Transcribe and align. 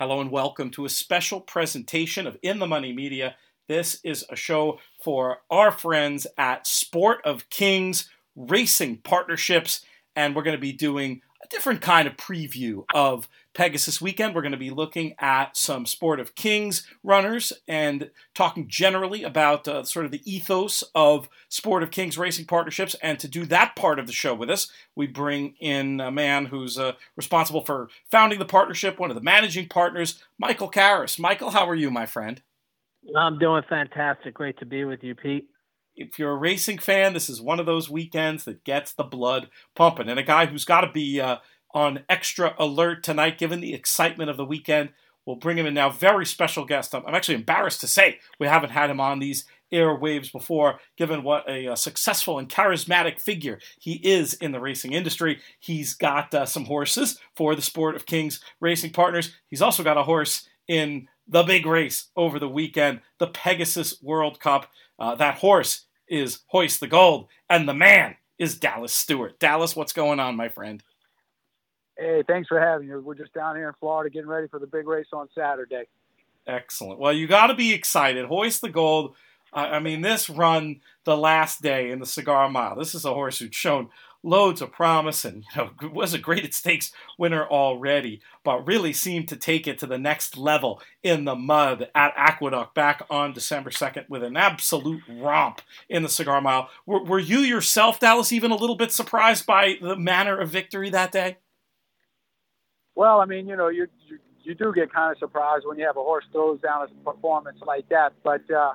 Hello 0.00 0.22
and 0.22 0.30
welcome 0.30 0.70
to 0.70 0.86
a 0.86 0.88
special 0.88 1.42
presentation 1.42 2.26
of 2.26 2.38
In 2.40 2.58
the 2.58 2.66
Money 2.66 2.90
Media. 2.90 3.36
This 3.68 4.00
is 4.02 4.24
a 4.30 4.34
show 4.34 4.78
for 5.04 5.42
our 5.50 5.70
friends 5.70 6.26
at 6.38 6.66
Sport 6.66 7.18
of 7.26 7.50
Kings 7.50 8.08
Racing 8.34 9.02
Partnerships, 9.04 9.84
and 10.16 10.34
we're 10.34 10.42
going 10.42 10.56
to 10.56 10.58
be 10.58 10.72
doing 10.72 11.20
a 11.42 11.48
different 11.48 11.80
kind 11.80 12.06
of 12.06 12.16
preview 12.16 12.84
of 12.94 13.28
Pegasus 13.54 14.00
weekend. 14.00 14.34
We're 14.34 14.42
going 14.42 14.52
to 14.52 14.58
be 14.58 14.70
looking 14.70 15.14
at 15.18 15.56
some 15.56 15.86
Sport 15.86 16.20
of 16.20 16.34
Kings 16.34 16.86
runners 17.02 17.52
and 17.66 18.10
talking 18.34 18.68
generally 18.68 19.22
about 19.22 19.66
uh, 19.66 19.82
sort 19.84 20.04
of 20.04 20.12
the 20.12 20.22
ethos 20.30 20.84
of 20.94 21.28
Sport 21.48 21.82
of 21.82 21.90
Kings 21.90 22.18
racing 22.18 22.44
partnerships. 22.44 22.94
And 23.02 23.18
to 23.18 23.28
do 23.28 23.44
that 23.46 23.74
part 23.74 23.98
of 23.98 24.06
the 24.06 24.12
show 24.12 24.34
with 24.34 24.50
us, 24.50 24.70
we 24.94 25.06
bring 25.06 25.54
in 25.60 26.00
a 26.00 26.10
man 26.10 26.46
who's 26.46 26.78
uh, 26.78 26.92
responsible 27.16 27.64
for 27.64 27.88
founding 28.10 28.38
the 28.38 28.44
partnership, 28.44 28.98
one 28.98 29.10
of 29.10 29.16
the 29.16 29.22
managing 29.22 29.68
partners, 29.68 30.22
Michael 30.38 30.70
Kares. 30.70 31.18
Michael, 31.18 31.50
how 31.50 31.68
are 31.68 31.74
you, 31.74 31.90
my 31.90 32.06
friend? 32.06 32.42
I'm 33.16 33.38
doing 33.38 33.62
fantastic. 33.68 34.34
Great 34.34 34.58
to 34.58 34.66
be 34.66 34.84
with 34.84 35.02
you, 35.02 35.14
Pete 35.14 35.48
if 36.00 36.18
you're 36.18 36.32
a 36.32 36.36
racing 36.36 36.78
fan, 36.78 37.12
this 37.12 37.28
is 37.28 37.40
one 37.40 37.60
of 37.60 37.66
those 37.66 37.90
weekends 37.90 38.44
that 38.44 38.64
gets 38.64 38.92
the 38.92 39.04
blood 39.04 39.48
pumping. 39.76 40.08
And 40.08 40.18
a 40.18 40.24
guy 40.24 40.46
who's 40.46 40.64
got 40.64 40.80
to 40.80 40.90
be 40.90 41.20
uh, 41.20 41.36
on 41.74 42.04
extra 42.08 42.54
alert 42.58 43.02
tonight, 43.02 43.38
given 43.38 43.60
the 43.60 43.74
excitement 43.74 44.30
of 44.30 44.36
the 44.36 44.44
weekend. 44.44 44.90
We'll 45.26 45.36
bring 45.36 45.58
him 45.58 45.66
in 45.66 45.74
now. 45.74 45.90
Very 45.90 46.24
special 46.24 46.64
guest. 46.64 46.94
I'm 46.94 47.14
actually 47.14 47.34
embarrassed 47.34 47.82
to 47.82 47.86
say 47.86 48.18
we 48.40 48.46
haven't 48.46 48.70
had 48.70 48.90
him 48.90 49.00
on 49.00 49.18
these 49.18 49.44
airwaves 49.72 50.32
before, 50.32 50.80
given 50.96 51.22
what 51.22 51.48
a, 51.48 51.66
a, 51.66 51.76
successful 51.76 52.38
and 52.38 52.48
charismatic 52.48 53.20
figure 53.20 53.60
he 53.78 53.94
is 54.02 54.34
in 54.34 54.50
the 54.50 54.58
racing 54.58 54.94
industry. 54.94 55.38
He's 55.60 55.94
got 55.94 56.34
uh, 56.34 56.46
some 56.46 56.64
horses 56.64 57.20
for 57.36 57.54
the 57.54 57.62
Sport 57.62 57.94
of 57.94 58.06
Kings 58.06 58.40
Racing 58.60 58.90
Partners. 58.90 59.32
He's 59.48 59.62
also 59.62 59.84
got 59.84 59.98
a 59.98 60.02
horse 60.02 60.48
in 60.66 61.06
the 61.28 61.44
big 61.44 61.66
race 61.66 62.08
over 62.16 62.38
the 62.38 62.48
weekend, 62.48 63.00
the 63.18 63.28
Pegasus 63.28 64.02
World 64.02 64.40
Cup. 64.40 64.70
Uh, 64.98 65.14
that 65.14 65.36
horse 65.36 65.86
is 66.10 66.40
Hoist 66.48 66.80
the 66.80 66.86
Gold, 66.86 67.28
and 67.48 67.66
the 67.66 67.74
man 67.74 68.16
is 68.38 68.58
Dallas 68.58 68.92
Stewart. 68.92 69.38
Dallas, 69.38 69.74
what's 69.74 69.92
going 69.94 70.20
on, 70.20 70.36
my 70.36 70.48
friend? 70.48 70.82
Hey, 71.96 72.22
thanks 72.26 72.48
for 72.48 72.60
having 72.60 72.88
me. 72.88 72.96
We're 72.96 73.14
just 73.14 73.32
down 73.32 73.56
here 73.56 73.68
in 73.68 73.74
Florida 73.78 74.10
getting 74.10 74.28
ready 74.28 74.48
for 74.48 74.58
the 74.58 74.66
big 74.66 74.86
race 74.86 75.08
on 75.12 75.28
Saturday. 75.34 75.84
Excellent. 76.46 76.98
Well, 76.98 77.12
you 77.12 77.26
got 77.26 77.48
to 77.48 77.54
be 77.54 77.72
excited. 77.72 78.26
Hoist 78.26 78.62
the 78.62 78.70
Gold. 78.70 79.14
I 79.52 79.80
mean, 79.80 80.00
this 80.00 80.30
run 80.30 80.80
the 81.04 81.16
last 81.16 81.60
day 81.60 81.90
in 81.90 81.98
the 81.98 82.06
Cigar 82.06 82.48
Mile. 82.48 82.76
This 82.76 82.94
is 82.94 83.04
a 83.04 83.12
horse 83.12 83.40
who's 83.40 83.54
shown 83.54 83.90
loads 84.22 84.60
of 84.60 84.70
promise 84.70 85.24
and 85.24 85.44
you 85.54 85.62
know 85.62 85.70
was 85.92 86.14
a 86.14 86.18
graded 86.18 86.54
stakes 86.54 86.92
winner 87.18 87.44
already, 87.46 88.20
but 88.44 88.66
really 88.66 88.92
seemed 88.92 89.28
to 89.28 89.36
take 89.36 89.66
it 89.66 89.78
to 89.78 89.86
the 89.86 89.98
next 89.98 90.36
level 90.36 90.80
in 91.02 91.24
the 91.24 91.34
mud 91.34 91.88
at 91.94 92.12
Aqueduct 92.16 92.74
back 92.74 93.02
on 93.10 93.32
December 93.32 93.70
2nd 93.70 94.08
with 94.08 94.22
an 94.22 94.36
absolute 94.36 95.02
romp 95.08 95.60
in 95.88 96.02
the 96.02 96.08
Cigar 96.08 96.40
Mile. 96.40 96.68
Were, 96.86 97.02
were 97.04 97.18
you 97.18 97.38
yourself, 97.38 98.00
Dallas, 98.00 98.32
even 98.32 98.50
a 98.50 98.56
little 98.56 98.76
bit 98.76 98.92
surprised 98.92 99.46
by 99.46 99.76
the 99.80 99.96
manner 99.96 100.38
of 100.38 100.50
victory 100.50 100.90
that 100.90 101.12
day? 101.12 101.38
Well, 102.94 103.20
I 103.20 103.24
mean, 103.24 103.48
you 103.48 103.56
know, 103.56 103.68
you 103.68 103.86
you, 104.06 104.18
you 104.42 104.54
do 104.54 104.72
get 104.74 104.92
kind 104.92 105.12
of 105.12 105.18
surprised 105.18 105.64
when 105.66 105.78
you 105.78 105.86
have 105.86 105.96
a 105.96 106.02
horse 106.02 106.24
throws 106.32 106.60
down 106.60 106.86
a 106.86 107.10
performance 107.10 107.58
like 107.66 107.88
that. 107.88 108.12
But 108.22 108.50
uh, 108.50 108.72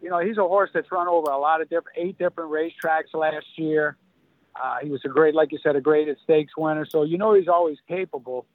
you 0.00 0.10
know, 0.10 0.18
he's 0.18 0.38
a 0.38 0.42
horse 0.42 0.70
that's 0.74 0.90
run 0.90 1.08
over 1.08 1.30
a 1.30 1.38
lot 1.38 1.60
of 1.60 1.68
different 1.68 1.98
eight 1.98 2.18
different 2.18 2.50
racetracks 2.50 3.14
last 3.14 3.46
year. 3.56 3.96
Uh, 4.62 4.76
he 4.82 4.90
was 4.90 5.00
a 5.04 5.08
great, 5.08 5.34
like 5.34 5.52
you 5.52 5.58
said, 5.62 5.76
a 5.76 5.80
great 5.80 6.08
at 6.08 6.16
stakes 6.24 6.52
winner. 6.56 6.86
So 6.88 7.02
you 7.02 7.18
know 7.18 7.34
he's 7.34 7.48
always 7.48 7.78
capable. 7.88 8.46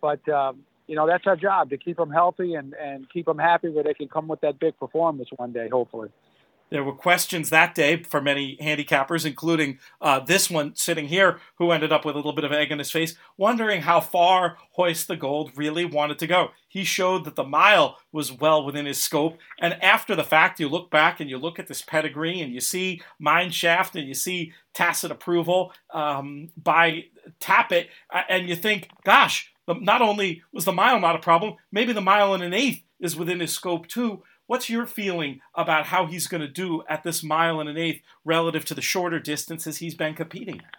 But 0.00 0.26
um, 0.28 0.60
you 0.86 0.96
know 0.96 1.06
that's 1.06 1.26
our 1.26 1.36
job 1.36 1.70
to 1.70 1.76
keep 1.76 1.98
him 1.98 2.10
healthy 2.10 2.54
and 2.54 2.74
and 2.74 3.08
keep 3.10 3.26
him 3.28 3.38
happy 3.38 3.68
where 3.68 3.84
they 3.84 3.94
can 3.94 4.08
come 4.08 4.28
with 4.28 4.40
that 4.42 4.58
big 4.58 4.78
performance 4.78 5.28
one 5.36 5.52
day, 5.52 5.68
hopefully. 5.68 6.10
There 6.70 6.84
were 6.84 6.92
questions 6.92 7.50
that 7.50 7.74
day 7.74 8.02
for 8.02 8.20
many 8.20 8.56
handicappers, 8.60 9.24
including 9.24 9.78
uh, 10.00 10.20
this 10.20 10.50
one 10.50 10.74
sitting 10.74 11.08
here, 11.08 11.40
who 11.56 11.70
ended 11.70 11.92
up 11.92 12.04
with 12.04 12.14
a 12.14 12.18
little 12.18 12.32
bit 12.32 12.44
of 12.44 12.52
egg 12.52 12.70
in 12.70 12.78
his 12.78 12.90
face, 12.90 13.14
wondering 13.36 13.82
how 13.82 14.00
far 14.00 14.58
Hoist 14.72 15.08
the 15.08 15.16
Gold 15.16 15.52
really 15.56 15.84
wanted 15.84 16.18
to 16.18 16.26
go. 16.26 16.50
He 16.68 16.84
showed 16.84 17.24
that 17.24 17.36
the 17.36 17.44
mile 17.44 17.98
was 18.12 18.32
well 18.32 18.64
within 18.64 18.86
his 18.86 19.02
scope. 19.02 19.38
And 19.58 19.82
after 19.82 20.14
the 20.14 20.24
fact, 20.24 20.60
you 20.60 20.68
look 20.68 20.90
back 20.90 21.20
and 21.20 21.30
you 21.30 21.38
look 21.38 21.58
at 21.58 21.66
this 21.66 21.82
pedigree 21.82 22.40
and 22.40 22.52
you 22.52 22.60
see 22.60 23.00
Mineshaft 23.20 23.98
and 23.98 24.06
you 24.06 24.14
see 24.14 24.52
tacit 24.74 25.10
approval 25.10 25.72
um, 25.92 26.50
by 26.56 27.06
uh, 27.48 27.82
and 28.28 28.48
you 28.48 28.56
think, 28.56 28.90
gosh, 29.04 29.52
not 29.66 30.02
only 30.02 30.42
was 30.52 30.64
the 30.64 30.72
mile 30.72 31.00
not 31.00 31.16
a 31.16 31.20
problem, 31.20 31.54
maybe 31.72 31.92
the 31.92 32.00
mile 32.00 32.34
and 32.34 32.42
an 32.42 32.54
eighth 32.54 32.82
is 33.00 33.16
within 33.16 33.40
his 33.40 33.52
scope 33.52 33.86
too. 33.86 34.22
What's 34.48 34.70
your 34.70 34.86
feeling 34.86 35.42
about 35.54 35.86
how 35.86 36.06
he's 36.06 36.26
going 36.26 36.40
to 36.40 36.48
do 36.48 36.82
at 36.88 37.02
this 37.02 37.22
mile 37.22 37.60
and 37.60 37.68
an 37.68 37.76
eighth 37.76 38.00
relative 38.24 38.64
to 38.64 38.74
the 38.74 38.80
shorter 38.80 39.20
distances 39.20 39.76
he's 39.76 39.94
been 39.94 40.14
competing 40.14 40.60
at? 40.60 40.74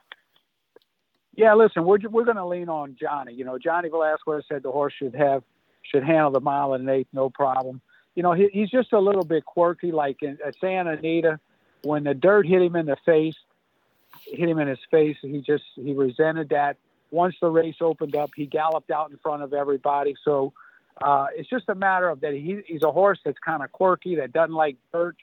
Yeah, 1.35 1.53
listen, 1.53 1.85
we're 1.85 2.00
we're 2.09 2.25
going 2.25 2.38
to 2.38 2.47
lean 2.47 2.68
on 2.68 2.97
Johnny. 3.00 3.31
You 3.31 3.46
know, 3.46 3.59
Johnny 3.59 3.88
Velazquez 3.88 4.44
said 4.50 4.63
the 4.63 4.72
horse 4.72 4.94
should 4.97 5.13
have 5.13 5.44
should 5.84 6.03
handle 6.03 6.31
the 6.31 6.40
mile 6.40 6.74
and 6.74 6.90
an 6.90 6.96
eighth 6.96 7.09
no 7.13 7.30
problem. 7.30 7.80
You 8.16 8.24
know, 8.24 8.34
he, 8.34 8.50
he's 8.52 8.72
just 8.72 8.91
a 8.91 9.00
little 9.00 9.24
bit 9.24 9.46
quirky. 9.46 9.91
Like 9.91 10.24
in, 10.24 10.40
at 10.46 10.56
Santa 10.59 10.94
Anita, 10.94 11.40
when 11.84 12.03
the 12.03 12.16
dirt 12.16 12.47
hit 12.47 12.63
him 12.63 12.75
in 12.75 12.88
the 12.88 12.97
face, 13.06 13.36
hit 14.25 14.50
him 14.50 14.57
in 14.57 14.68
his 14.68 14.80
face, 14.90 15.18
he 15.22 15.44
just 15.46 15.63
he 15.75 15.94
resented 15.94 16.50
that. 16.50 16.78
Once 17.12 17.36
the 17.40 17.50
race 17.50 17.75
opened 17.81 18.16
up, 18.16 18.31
he 18.36 18.47
galloped 18.47 18.90
out 18.90 19.12
in 19.12 19.18
front 19.18 19.44
of 19.44 19.53
everybody. 19.53 20.16
So 20.25 20.53
uh, 21.02 21.28
it's 21.36 21.50
just 21.50 21.70
a 21.70 21.76
matter 21.76 22.10
of 22.10 22.22
that 22.22 22.34
he, 22.34 22.62
he's 22.66 22.84
a 22.84 22.92
horse 22.92 23.20
that's 23.24 23.38
kind 23.40 23.64
of 23.64 23.72
quirky, 23.72 24.16
that 24.16 24.34
doesn't 24.34 24.56
like 24.56 24.78
dirt. 24.94 25.16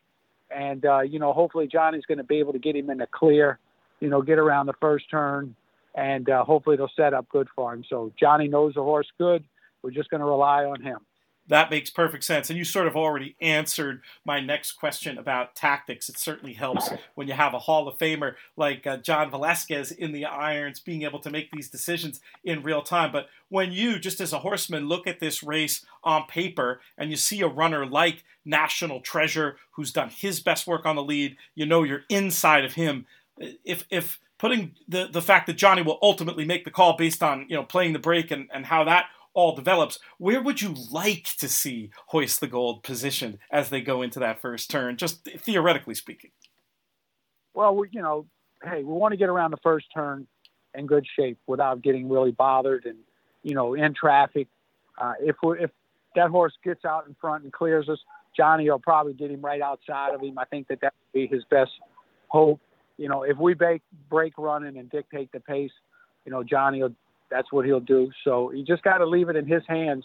And, 0.51 0.85
uh, 0.85 1.01
you 1.01 1.19
know, 1.19 1.33
hopefully 1.33 1.67
Johnny's 1.67 2.05
going 2.07 2.19
to 2.19 2.25
be 2.25 2.39
able 2.39 2.53
to 2.53 2.59
get 2.59 2.77
him 2.77 2.89
in 2.91 2.99
the 2.99 3.09
clear, 3.11 3.59
you 4.01 4.09
know, 4.09 4.23
get 4.23 4.39
around 4.39 4.67
the 4.67 4.75
first 4.81 5.11
turn, 5.11 5.57
and 5.95 6.31
uh, 6.31 6.45
hopefully 6.45 6.77
they'll 6.77 6.91
set 6.97 7.15
up 7.15 7.29
good 7.29 7.49
for 7.57 7.75
him. 7.75 7.85
So 7.89 8.13
Johnny 8.19 8.47
knows 8.47 8.75
the 8.75 8.83
horse 8.83 9.09
good. 9.19 9.43
We're 9.83 9.91
just 9.91 10.09
going 10.09 10.21
to 10.21 10.27
rely 10.27 10.65
on 10.65 10.83
him. 10.83 10.99
That 11.49 11.71
makes 11.71 11.91
perfect 11.91 12.25
sense. 12.25 12.51
And 12.51 12.59
you 12.59 12.65
sort 12.65 12.87
of 12.87 12.97
already 12.97 13.37
answered 13.41 14.03
my 14.25 14.41
next 14.41 14.73
question 14.73 15.17
about 15.17 15.55
tactics. 15.55 16.09
It 16.09 16.19
certainly 16.19 16.55
helps 16.55 16.91
when 17.15 17.29
you 17.29 17.35
have 17.35 17.55
a 17.55 17.61
Hall 17.61 17.87
of 17.87 17.99
Famer 17.99 18.35
like 18.57 18.87
uh, 18.87 18.97
John 18.97 19.31
Velazquez 19.31 19.93
in 19.93 20.13
the 20.13 20.25
irons 20.25 20.81
being 20.81 21.03
able 21.03 21.21
to 21.21 21.31
make 21.31 21.51
these 21.51 21.71
decisions 21.71 22.21
in 22.43 22.63
real 22.63 22.83
time. 22.83 23.13
But 23.13 23.29
when 23.49 23.71
you, 23.71 23.99
just 23.99 24.21
as 24.21 24.33
a 24.33 24.41
horseman, 24.41 24.89
look 24.89 25.07
at 25.07 25.21
this 25.21 25.43
race 25.43 25.85
on 26.03 26.27
paper 26.27 26.81
and 26.99 27.11
you 27.11 27.17
see 27.17 27.41
a 27.43 27.49
runner 27.49 27.87
like 27.87 28.25
National 28.45 29.01
Treasure 29.01 29.57
who's 29.73 29.93
done 29.93 30.11
his 30.11 30.41
best 30.41 30.67
work 30.67 30.85
on 30.85 30.97
the 30.97 31.03
lead, 31.03 31.37
you 31.55 31.67
know 31.67 31.83
you're 31.85 32.05
inside 32.09 32.65
of 32.65 32.75
him. 32.75 33.07
If, 33.65 33.85
if, 33.91 34.21
putting 34.39 34.75
the, 34.87 35.09
the 35.11 35.23
fact 35.23 35.47
that 35.47 35.57
Johnny 35.57 35.83
will 35.83 35.99
ultimately 36.03 36.45
make 36.45 36.65
the 36.65 36.71
call 36.71 36.97
based 36.97 37.23
on 37.23 37.47
you 37.49 37.57
know 37.57 37.63
playing 37.63 37.93
the 37.93 37.99
break 37.99 38.31
and, 38.31 38.49
and 38.53 38.67
how 38.67 38.85
that 38.85 39.07
all 39.37 39.55
develops. 39.55 40.01
Where 40.19 40.43
would 40.43 40.61
you 40.63 40.75
like 40.91 41.29
to 41.39 41.47
see 41.47 41.91
Hoist 42.07 42.41
the 42.41 42.49
Gold 42.49 42.83
positioned 42.83 43.39
as 43.53 43.69
they 43.69 43.83
go 43.83 44.03
into 44.03 44.19
that 44.19 44.41
first 44.41 44.71
turn, 44.71 44.97
just 44.97 45.29
theoretically 45.39 45.95
speaking? 45.95 46.31
Well, 47.55 47.77
we, 47.77 47.89
you 47.93 48.03
know, 48.03 48.27
hey, 48.65 48.79
we 48.79 48.93
want 48.95 49.13
to 49.13 49.17
get 49.17 49.29
around 49.29 49.51
the 49.53 49.59
first 49.63 49.87
turn 49.95 50.27
in 50.75 50.87
good 50.87 51.07
shape 51.17 51.39
without 51.47 51.83
getting 51.83 52.09
really 52.09 52.33
bothered 52.33 52.87
and, 52.87 52.99
you 53.43 53.55
know, 53.55 53.75
in 53.75 53.95
traffic. 53.95 54.49
Uh, 54.99 55.13
if 55.21 55.37
we 55.43 55.61
if 55.61 55.71
that 56.15 56.31
horse 56.31 56.55
gets 56.65 56.85
out 56.87 57.07
in 57.07 57.15
front 57.21 57.45
and 57.45 57.53
clears 57.53 57.89
us, 57.91 57.99
Johnny 58.35 58.69
will 58.71 58.79
probably 58.79 59.13
get 59.13 59.31
him 59.31 59.43
right 59.43 59.61
outside 59.61 60.15
of 60.15 60.23
him. 60.23 60.39
I 60.39 60.47
think 60.47 60.69
that 60.69 60.81
that 60.81 60.95
would 60.95 61.21
be 61.21 61.27
his 61.27 61.45
best 61.51 61.73
hope. 62.29 62.61
You 62.97 63.11
know, 63.11 63.23
if 63.23 63.37
we 63.37 63.53
break 63.53 63.83
break 64.09 64.33
running 64.39 64.79
and 64.79 64.91
dictate 64.91 65.31
the 65.33 65.41
pace, 65.41 65.73
you 66.25 66.33
know, 66.33 66.43
Johnny 66.43 66.83
will 66.83 66.95
that's 67.31 67.53
what 67.53 67.65
he'll 67.65 67.81
do. 67.81 68.11
So 68.25 68.53
you 68.53 68.65
just 68.65 68.83
got 68.83 68.99
to 68.99 69.07
leave 69.07 69.29
it 69.29 69.37
in 69.37 69.47
his 69.47 69.63
hands 69.69 70.05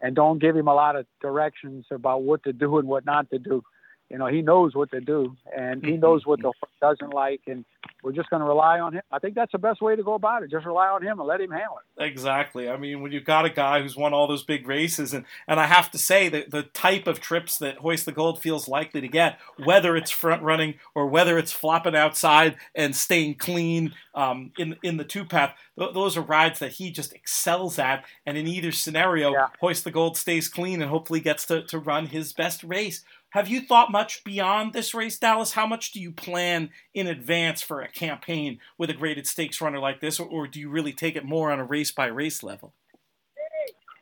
and 0.00 0.14
don't 0.14 0.38
give 0.38 0.56
him 0.56 0.68
a 0.68 0.74
lot 0.74 0.96
of 0.96 1.06
directions 1.20 1.86
about 1.90 2.22
what 2.22 2.42
to 2.44 2.52
do 2.52 2.78
and 2.78 2.88
what 2.88 3.04
not 3.04 3.30
to 3.30 3.38
do 3.38 3.62
you 4.10 4.18
know, 4.18 4.26
he 4.26 4.42
knows 4.42 4.74
what 4.74 4.90
to 4.90 5.00
do 5.00 5.36
and 5.56 5.84
he 5.84 5.96
knows 5.96 6.26
what 6.26 6.40
the 6.40 6.52
horse 6.60 6.72
doesn't 6.80 7.12
like, 7.12 7.42
and 7.46 7.64
we're 8.02 8.12
just 8.12 8.30
going 8.30 8.40
to 8.40 8.46
rely 8.46 8.78
on 8.78 8.92
him. 8.92 9.02
I 9.10 9.18
think 9.18 9.34
that's 9.34 9.52
the 9.52 9.58
best 9.58 9.82
way 9.82 9.96
to 9.96 10.02
go 10.02 10.14
about 10.14 10.42
it. 10.42 10.50
Just 10.50 10.64
rely 10.64 10.86
on 10.88 11.02
him 11.02 11.18
and 11.18 11.28
let 11.28 11.40
him 11.40 11.50
handle 11.50 11.78
it. 11.78 12.04
Exactly. 12.04 12.68
I 12.68 12.76
mean, 12.76 13.02
when 13.02 13.12
you've 13.12 13.24
got 13.24 13.44
a 13.44 13.50
guy 13.50 13.82
who's 13.82 13.96
won 13.96 14.14
all 14.14 14.28
those 14.28 14.44
big 14.44 14.68
races, 14.68 15.12
and, 15.12 15.24
and 15.48 15.58
I 15.58 15.66
have 15.66 15.90
to 15.90 15.98
say 15.98 16.28
that 16.28 16.50
the 16.50 16.62
type 16.62 17.06
of 17.06 17.20
trips 17.20 17.58
that 17.58 17.78
Hoist 17.78 18.06
the 18.06 18.12
Gold 18.12 18.40
feels 18.40 18.68
likely 18.68 19.00
to 19.00 19.08
get, 19.08 19.38
whether 19.64 19.96
it's 19.96 20.10
front 20.10 20.42
running 20.42 20.74
or 20.94 21.06
whether 21.06 21.38
it's 21.38 21.52
flopping 21.52 21.96
outside 21.96 22.56
and 22.74 22.94
staying 22.94 23.34
clean 23.34 23.92
um, 24.14 24.52
in 24.58 24.76
in 24.82 24.96
the 24.96 25.04
two 25.04 25.24
path, 25.24 25.56
th- 25.78 25.94
those 25.94 26.16
are 26.16 26.22
rides 26.22 26.60
that 26.60 26.72
he 26.72 26.90
just 26.90 27.12
excels 27.12 27.78
at. 27.78 28.04
And 28.24 28.38
in 28.38 28.46
either 28.46 28.72
scenario, 28.72 29.32
yeah. 29.32 29.48
Hoist 29.60 29.84
the 29.84 29.90
Gold 29.90 30.16
stays 30.16 30.48
clean 30.48 30.80
and 30.80 30.90
hopefully 30.90 31.20
gets 31.20 31.46
to, 31.46 31.62
to 31.64 31.78
run 31.78 32.06
his 32.06 32.32
best 32.32 32.62
race. 32.62 33.02
Have 33.30 33.48
you 33.48 33.60
thought 33.60 33.92
much 33.92 34.24
beyond 34.24 34.72
this 34.72 34.94
race, 34.94 35.18
Dallas? 35.18 35.52
How 35.52 35.66
much 35.66 35.92
do 35.92 36.00
you 36.00 36.12
plan 36.12 36.70
in 36.94 37.06
advance 37.06 37.60
for 37.60 37.82
a 37.82 37.88
campaign 37.88 38.58
with 38.78 38.88
a 38.88 38.94
graded 38.94 39.26
stakes 39.26 39.60
runner 39.60 39.78
like 39.78 40.00
this, 40.00 40.18
or, 40.18 40.26
or 40.26 40.46
do 40.46 40.58
you 40.58 40.70
really 40.70 40.94
take 40.94 41.14
it 41.14 41.24
more 41.24 41.52
on 41.52 41.58
a 41.58 41.64
race 41.64 41.90
by 41.90 42.06
race 42.06 42.42
level? 42.42 42.72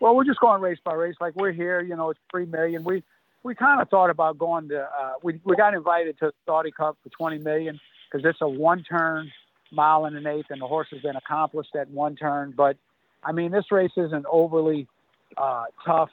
Well, 0.01 0.15
we're 0.15 0.25
just 0.25 0.41
going 0.41 0.63
race 0.63 0.79
by 0.85 0.95
race. 0.95 1.17
Like 1.21 1.35
we're 1.35 1.53
here, 1.53 1.81
you 1.81 1.97
know, 1.97 2.11
it's 2.11 2.21
three 2.31 2.47
million. 2.47 2.85
We 2.85 3.03
we 3.43 3.55
kind 3.55 3.81
of 3.81 3.89
thought 3.89 4.11
about 4.11 4.39
going 4.39 4.69
to. 4.69 4.83
Uh, 4.83 5.13
we 5.23 5.41
we 5.45 5.57
got 5.57 5.75
invited 5.75 6.19
to 6.21 6.33
Saudi 6.45 6.71
Cup 6.71 6.97
for 7.03 7.09
twenty 7.11 7.39
million 7.39 7.81
because 8.11 8.25
it's 8.29 8.41
a 8.41 8.49
one 8.49 8.85
turn 8.85 9.33
mile 9.73 10.05
and 10.05 10.17
an 10.17 10.27
eighth, 10.27 10.47
and 10.51 10.61
the 10.61 10.67
horse 10.67 10.89
has 10.93 11.01
been 11.01 11.17
accomplished 11.17 11.75
at 11.75 11.89
one 11.91 12.15
turn. 12.15 12.55
But 12.57 12.77
I 13.25 13.33
mean, 13.33 13.51
this 13.51 13.73
race 13.73 13.93
isn't 13.97 14.27
overly 14.31 14.87
uh, 15.37 15.65
tough. 15.85 16.11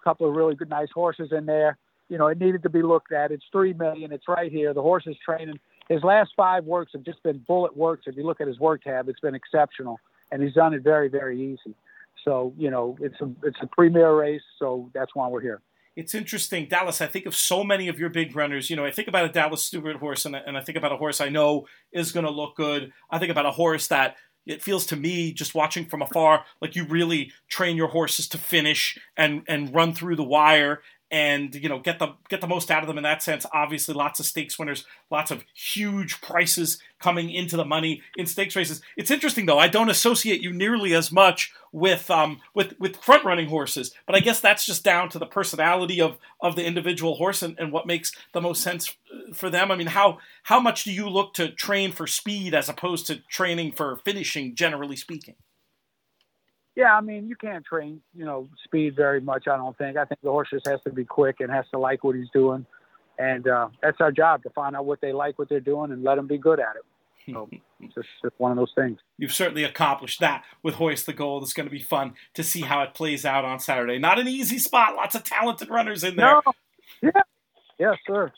A 0.00 0.04
couple 0.04 0.28
of 0.28 0.36
really 0.36 0.54
good, 0.54 0.70
nice 0.70 0.90
horses 0.94 1.32
in 1.32 1.46
there. 1.46 1.78
You 2.12 2.18
know, 2.18 2.26
it 2.26 2.38
needed 2.38 2.62
to 2.64 2.68
be 2.68 2.82
looked 2.82 3.10
at. 3.10 3.32
It's 3.32 3.44
three 3.50 3.72
million. 3.72 4.12
It's 4.12 4.28
right 4.28 4.52
here. 4.52 4.74
The 4.74 4.82
horse 4.82 5.04
is 5.06 5.16
training. 5.24 5.58
His 5.88 6.04
last 6.04 6.32
five 6.36 6.66
works 6.66 6.92
have 6.92 7.04
just 7.04 7.22
been 7.22 7.38
bullet 7.48 7.74
works. 7.74 8.02
If 8.06 8.18
you 8.18 8.26
look 8.26 8.38
at 8.42 8.46
his 8.46 8.60
work 8.60 8.84
tab, 8.84 9.08
it's 9.08 9.20
been 9.20 9.34
exceptional, 9.34 9.98
and 10.30 10.42
he's 10.42 10.52
done 10.52 10.74
it 10.74 10.82
very, 10.82 11.08
very 11.08 11.40
easy. 11.40 11.74
So 12.22 12.52
you 12.58 12.70
know, 12.70 12.98
it's 13.00 13.18
a 13.22 13.30
it's 13.44 13.56
a 13.62 13.66
premier 13.66 14.14
race. 14.14 14.42
So 14.58 14.90
that's 14.92 15.14
why 15.14 15.26
we're 15.28 15.40
here 15.40 15.62
it's 15.94 16.14
interesting, 16.14 16.68
Dallas. 16.68 17.02
I 17.02 17.06
think 17.06 17.26
of 17.26 17.34
so 17.34 17.62
many 17.62 17.88
of 17.88 17.98
your 17.98 18.08
big 18.08 18.34
runners. 18.34 18.70
You 18.70 18.76
know, 18.76 18.84
I 18.84 18.90
think 18.90 19.08
about 19.08 19.26
a 19.26 19.28
Dallas 19.28 19.62
Stewart 19.62 19.96
horse, 19.96 20.24
and, 20.24 20.34
and 20.34 20.56
I 20.56 20.62
think 20.62 20.78
about 20.78 20.92
a 20.92 20.96
horse 20.96 21.20
I 21.20 21.28
know 21.28 21.66
is 21.92 22.12
going 22.12 22.24
to 22.24 22.32
look 22.32 22.56
good. 22.56 22.92
I 23.10 23.18
think 23.18 23.30
about 23.30 23.44
a 23.44 23.50
horse 23.50 23.88
that 23.88 24.16
it 24.46 24.62
feels 24.62 24.86
to 24.86 24.96
me, 24.96 25.32
just 25.32 25.54
watching 25.54 25.84
from 25.84 26.02
afar, 26.02 26.44
like 26.60 26.74
you 26.74 26.84
really 26.84 27.32
train 27.48 27.76
your 27.76 27.88
horses 27.88 28.26
to 28.28 28.38
finish 28.38 28.98
and 29.16 29.42
and 29.46 29.74
run 29.74 29.94
through 29.94 30.16
the 30.16 30.24
wire 30.24 30.82
and 31.12 31.54
you 31.54 31.68
know 31.68 31.78
get 31.78 31.98
the 31.98 32.14
get 32.30 32.40
the 32.40 32.46
most 32.46 32.70
out 32.70 32.82
of 32.82 32.88
them 32.88 32.96
in 32.96 33.04
that 33.04 33.22
sense. 33.22 33.44
Obviously, 33.52 33.94
lots 33.94 34.18
of 34.18 34.24
stakes 34.24 34.58
winners, 34.58 34.84
lots 35.10 35.30
of 35.30 35.44
huge 35.54 36.22
prices 36.22 36.78
coming 36.98 37.30
into 37.30 37.56
the 37.56 37.66
money 37.66 38.00
in 38.16 38.26
stakes 38.26 38.56
races. 38.56 38.80
It's 38.96 39.10
interesting 39.10 39.44
though. 39.44 39.58
I 39.58 39.68
don't 39.68 39.90
associate 39.90 40.40
you 40.40 40.52
nearly 40.52 40.94
as 40.94 41.12
much 41.12 41.52
with 41.70 42.10
um, 42.10 42.40
with 42.54 42.74
with 42.80 42.96
front 42.96 43.24
running 43.24 43.48
horses, 43.48 43.94
but 44.06 44.16
I 44.16 44.20
guess 44.20 44.40
that's 44.40 44.64
just 44.64 44.84
down 44.84 45.10
to 45.10 45.18
the 45.18 45.26
personality 45.26 46.00
of 46.00 46.16
of 46.40 46.56
the 46.56 46.64
individual 46.64 47.16
horse 47.16 47.42
and, 47.42 47.58
and 47.58 47.70
what 47.70 47.86
makes 47.86 48.12
the 48.32 48.40
most 48.40 48.62
sense 48.62 48.96
uh, 49.14 49.34
for 49.34 49.50
them. 49.50 49.70
I 49.70 49.76
mean, 49.76 49.88
how 49.88 50.18
how 50.44 50.60
much 50.60 50.84
do 50.84 50.92
you 50.92 51.10
look 51.10 51.34
to 51.34 51.50
train 51.50 51.92
for 51.92 52.06
speed 52.06 52.54
as 52.54 52.70
opposed 52.70 53.06
to 53.08 53.16
training 53.28 53.72
for 53.72 54.00
finishing, 54.04 54.54
generally 54.54 54.96
speaking? 54.96 55.34
Yeah, 56.74 56.96
I 56.96 57.00
mean, 57.02 57.28
you 57.28 57.36
can't 57.36 57.64
train, 57.64 58.00
you 58.14 58.24
know, 58.24 58.48
speed 58.64 58.96
very 58.96 59.20
much. 59.20 59.46
I 59.46 59.56
don't 59.56 59.76
think. 59.76 59.96
I 59.96 60.04
think 60.06 60.20
the 60.22 60.30
horse 60.30 60.48
just 60.50 60.66
has 60.66 60.80
to 60.84 60.90
be 60.90 61.04
quick 61.04 61.40
and 61.40 61.50
has 61.50 61.66
to 61.72 61.78
like 61.78 62.02
what 62.02 62.16
he's 62.16 62.30
doing, 62.32 62.64
and 63.18 63.46
uh, 63.46 63.68
that's 63.82 64.00
our 64.00 64.10
job 64.10 64.42
to 64.44 64.50
find 64.50 64.74
out 64.74 64.86
what 64.86 65.00
they 65.00 65.12
like, 65.12 65.38
what 65.38 65.48
they're 65.48 65.60
doing, 65.60 65.92
and 65.92 66.02
let 66.02 66.14
them 66.14 66.26
be 66.26 66.38
good 66.38 66.60
at 66.60 66.76
it. 66.76 66.82
So 67.32 67.48
it's 67.80 67.94
just, 67.94 68.08
just 68.22 68.34
one 68.38 68.50
of 68.52 68.56
those 68.56 68.72
things. 68.74 68.98
You've 69.18 69.34
certainly 69.34 69.64
accomplished 69.64 70.20
that 70.20 70.44
with 70.62 70.74
Hoist 70.76 71.06
the 71.06 71.12
Gold. 71.12 71.42
It's 71.42 71.52
going 71.52 71.68
to 71.68 71.72
be 71.72 71.82
fun 71.82 72.14
to 72.34 72.42
see 72.42 72.62
how 72.62 72.82
it 72.82 72.94
plays 72.94 73.24
out 73.24 73.44
on 73.44 73.58
Saturday. 73.60 73.98
Not 73.98 74.18
an 74.18 74.28
easy 74.28 74.58
spot. 74.58 74.96
Lots 74.96 75.14
of 75.14 75.24
talented 75.24 75.68
runners 75.68 76.04
in 76.04 76.16
there. 76.16 76.40
No. 76.44 76.52
Yeah. 77.02 77.22
Yes, 77.78 77.96
sir. 78.06 78.32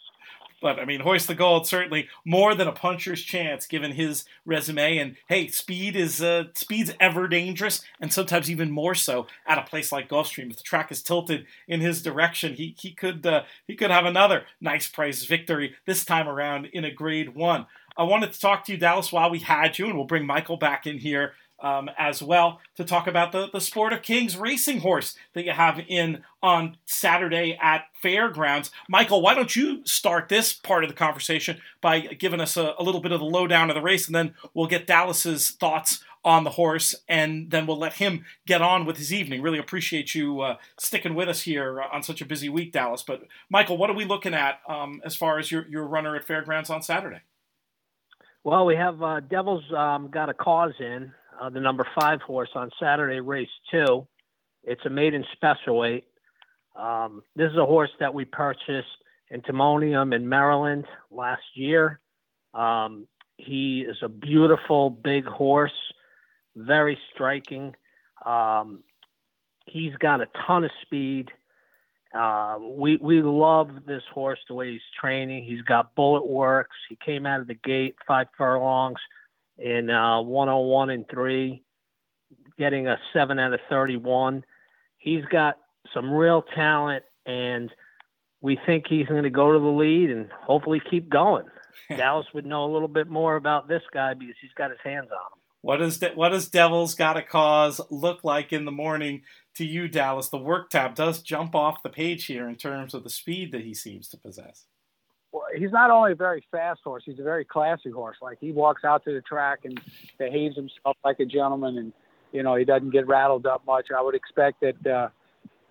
But 0.65 0.81
I 0.81 0.87
mean, 0.87 1.01
hoist 1.01 1.27
the 1.27 1.35
gold 1.35 1.67
certainly 1.67 2.09
more 2.25 2.55
than 2.55 2.67
a 2.67 2.73
puncher's 2.73 3.21
chance 3.21 3.67
given 3.67 3.93
his 3.93 4.25
resume. 4.47 4.97
And 4.97 5.17
hey, 5.29 5.49
speed 5.49 5.95
is 5.95 6.23
uh, 6.23 6.45
speed's 6.55 6.95
ever 6.99 7.29
dangerous, 7.29 7.85
and 8.01 8.11
sometimes 8.11 8.51
even 8.51 8.71
more 8.71 8.95
so 8.95 9.27
at 9.47 9.59
a 9.59 9.63
place 9.63 9.93
like 9.93 10.09
Gulfstream. 10.09 10.49
If 10.51 10.57
the 10.57 10.63
track 10.63 10.91
is 10.91 11.03
tilted 11.03 11.45
in 11.69 11.83
his 11.83 12.01
direction, 12.01 12.55
he 12.55 12.75
he 12.79 12.93
could 12.93 13.27
uh, 13.27 13.43
he 13.67 13.77
could 13.77 13.91
have 13.91 14.07
another 14.07 14.45
nice 14.59 14.89
prize 14.89 15.27
victory 15.27 15.75
this 15.85 16.03
time 16.03 16.27
around 16.27 16.65
in 16.73 16.87
a 16.87 16.91
Grade 16.91 17.35
One. 17.35 17.67
I 17.95 18.05
wanted 18.05 18.33
to 18.33 18.41
talk 18.41 18.65
to 18.65 18.73
you, 18.73 18.79
Dallas, 18.79 19.13
while 19.13 19.29
we 19.29 19.41
had 19.41 19.79
you, 19.79 19.85
and 19.85 19.97
we'll 19.97 20.07
bring 20.07 20.27
Michael 20.27 20.57
back 20.57 20.87
in 20.87 20.97
here 20.97 21.35
um, 21.65 21.91
as 21.97 22.23
well 22.23 22.61
to 22.77 22.85
talk 22.85 23.07
about 23.07 23.33
the, 23.33 23.49
the 23.51 23.61
Sport 23.61 23.95
of 23.95 24.03
Kings 24.03 24.37
racing 24.37 24.81
horse 24.81 25.17
that 25.33 25.45
you 25.45 25.53
have 25.53 25.81
in 25.89 26.23
on 26.43 26.77
Saturday 26.85 27.59
at 27.61 27.87
Fair 28.01 28.29
Grounds. 28.29 28.71
Michael, 28.87 29.23
why 29.23 29.35
don't 29.35 29.57
you 29.57 29.81
start 29.87 30.29
this 30.29 30.53
part 30.53 30.85
of 30.85 30.91
the 30.91 30.95
conversation 30.95 31.59
by 31.81 32.01
giving 32.01 32.41
us 32.41 32.59
a, 32.59 32.75
a 32.79 32.83
little 32.83 33.01
bit 33.01 33.13
of 33.13 33.21
the 33.21 33.27
lowdown 33.27 33.71
of 33.71 33.75
the 33.75 33.83
race, 33.83 34.07
and 34.07 34.15
then 34.15 34.35
we'll 34.53 34.67
get 34.67 34.87
Dallas's 34.87 35.51
thoughts 35.51 36.05
on 36.23 36.45
the 36.45 36.51
horse, 36.51 36.95
and 37.09 37.51
then 37.51 37.67
we'll 37.67 37.79
let 37.79 37.95
him 37.95 38.25
get 38.47 38.61
on 38.61 38.85
with 38.85 38.99
his 38.99 39.13
evening. 39.13 39.41
Really 39.41 39.59
appreciate 39.59 40.15
you 40.15 40.41
uh, 40.41 40.57
sticking 40.79 41.15
with 41.15 41.29
us 41.29 41.43
here 41.43 41.81
on 41.81 42.03
such 42.03 42.21
a 42.21 42.27
busy 42.27 42.49
week, 42.51 42.73
Dallas. 42.73 43.03
But 43.03 43.25
Michael, 43.49 43.79
what 43.79 43.91
are 43.91 43.97
we 43.97 44.05
looking 44.05 44.35
at 44.35 44.61
um, 44.69 45.01
as 45.05 45.17
far 45.17 45.39
as 45.39 45.51
your, 45.51 45.67
your 45.69 45.87
runner 45.87 46.15
at 46.15 46.25
Fair 46.25 46.43
Grounds 46.43 46.71
on 46.71 46.83
Saturday? 46.83 47.21
Well, 48.43 48.67
we 48.67 48.77
have 48.77 49.03
uh, 49.03 49.21
Devils 49.21 49.65
um, 49.75 50.11
got 50.11 50.29
a 50.29 50.35
cause 50.35 50.75
in 50.79 51.13
uh, 51.41 51.51
the 51.51 51.61
number 51.61 51.87
five 51.99 52.21
horse 52.23 52.51
on 52.55 52.71
Saturday, 52.81 53.21
race 53.21 53.49
two. 53.71 54.07
It's 54.63 54.85
a 54.87 54.91
maiden 54.91 55.25
special 55.33 55.79
weight. 55.79 56.05
Um, 56.77 57.23
this 57.37 57.51
is 57.51 57.59
a 57.59 57.67
horse 57.67 57.91
that 58.01 58.13
we 58.13 58.25
purchased 58.25 58.89
in 59.31 59.43
Timonium 59.43 60.15
in 60.15 60.29
Maryland 60.29 60.87
last 61.11 61.43
year. 61.55 62.01
Um, 62.53 63.07
he 63.37 63.81
is 63.81 63.97
a 64.03 64.09
beautiful 64.09 64.91
big 64.91 65.25
horse, 65.25 65.73
very 66.57 66.99
striking. 67.13 67.75
Um, 68.25 68.83
he's 69.67 69.95
got 69.97 70.21
a 70.21 70.29
ton 70.47 70.65
of 70.65 70.71
speed. 70.83 71.31
Uh, 72.17 72.59
we 72.61 72.97
we 72.99 73.23
love 73.23 73.71
this 73.87 74.05
horse 74.13 74.39
the 74.49 74.55
way 74.55 74.71
he's 74.71 74.81
training. 75.01 75.45
He's 75.45 75.63
got 75.63 75.97
bullet 75.97 76.27
works. 76.27 76.77
He 76.89 76.97
came 77.05 77.27
out 77.27 77.41
of 77.41 77.49
the 77.49 77.55
gate 77.55 77.97
five 78.07 78.29
furlongs 78.39 79.01
in 79.59 79.91
uh, 79.91 80.23
101 80.23 80.91
and 80.91 81.05
3, 81.09 81.63
getting 82.59 82.87
a 82.87 82.97
7 83.13 83.39
out 83.39 83.53
of 83.53 83.61
31. 83.69 84.45
He's 84.99 85.25
got 85.27 85.57
some 85.93 86.11
real 86.11 86.43
talent, 86.55 87.05
and 87.27 87.71
we 88.41 88.59
think 88.67 88.87
he's 88.89 89.07
going 89.07 89.25
to 89.25 89.31
go 89.31 89.53
to 89.53 89.59
the 89.59 89.65
lead 89.67 90.11
and 90.11 90.31
hopefully 90.43 90.81
keep 90.91 91.09
going. 91.09 91.45
Dallas 91.97 92.27
would 92.35 92.47
know 92.47 92.65
a 92.65 92.73
little 92.73 92.89
bit 92.89 93.09
more 93.09 93.37
about 93.37 93.69
this 93.69 93.83
guy 93.93 94.15
because 94.15 94.37
he's 94.41 94.53
got 94.57 94.71
his 94.71 94.81
hands 94.83 95.09
on 95.11 95.33
him. 95.33 95.41
What 95.61 95.79
does 95.79 95.99
De- 95.99 96.13
what 96.13 96.29
does 96.29 96.51
Devils 96.51 96.95
got 96.95 97.17
a 97.17 97.23
cause 97.23 97.81
look 97.91 98.23
like 98.23 98.53
in 98.53 98.67
the 98.67 98.71
morning 98.71 99.23
to 99.57 99.65
you, 99.65 99.89
Dallas? 99.89 100.29
The 100.29 100.37
work 100.37 100.69
tab 100.69 100.95
does 100.95 101.23
jump 101.23 101.55
off 101.55 101.83
the 101.83 101.89
page 101.89 102.27
here 102.27 102.47
in 102.47 102.57
terms 102.57 102.93
of 102.93 103.03
the 103.03 103.09
speed 103.09 103.51
that 103.53 103.63
he 103.63 103.73
seems 103.73 104.09
to 104.11 104.19
possess 104.19 104.67
he's 105.57 105.73
not 105.73 105.91
only 105.91 106.13
a 106.13 106.17
very 106.17 106.45
fast 106.51 106.81
horse, 106.85 107.03
he's 107.05 107.19
a 107.19 107.23
very 107.23 107.45
classy 107.45 107.91
horse. 107.91 108.17
Like 108.23 108.39
he 108.41 108.53
walks 108.53 108.85
out 108.85 109.05
to 109.05 109.13
the 109.13 109.21
track 109.21 109.61
and 109.65 109.81
behaves 110.19 110.57
himself 110.57 110.97
like 111.05 111.21
a 111.21 111.25
gentleman, 111.25 111.79
and 111.79 111.93
you 112.33 112.43
know 112.43 112.55
he 112.55 112.65
doesn't 112.65 112.91
get 112.91 113.07
rattled 113.07 113.47
up 113.47 113.63
much. 113.67 113.89
I 113.97 114.03
would 114.03 114.15
expect 114.15 114.63
that 114.63 114.87
uh, 114.87 115.09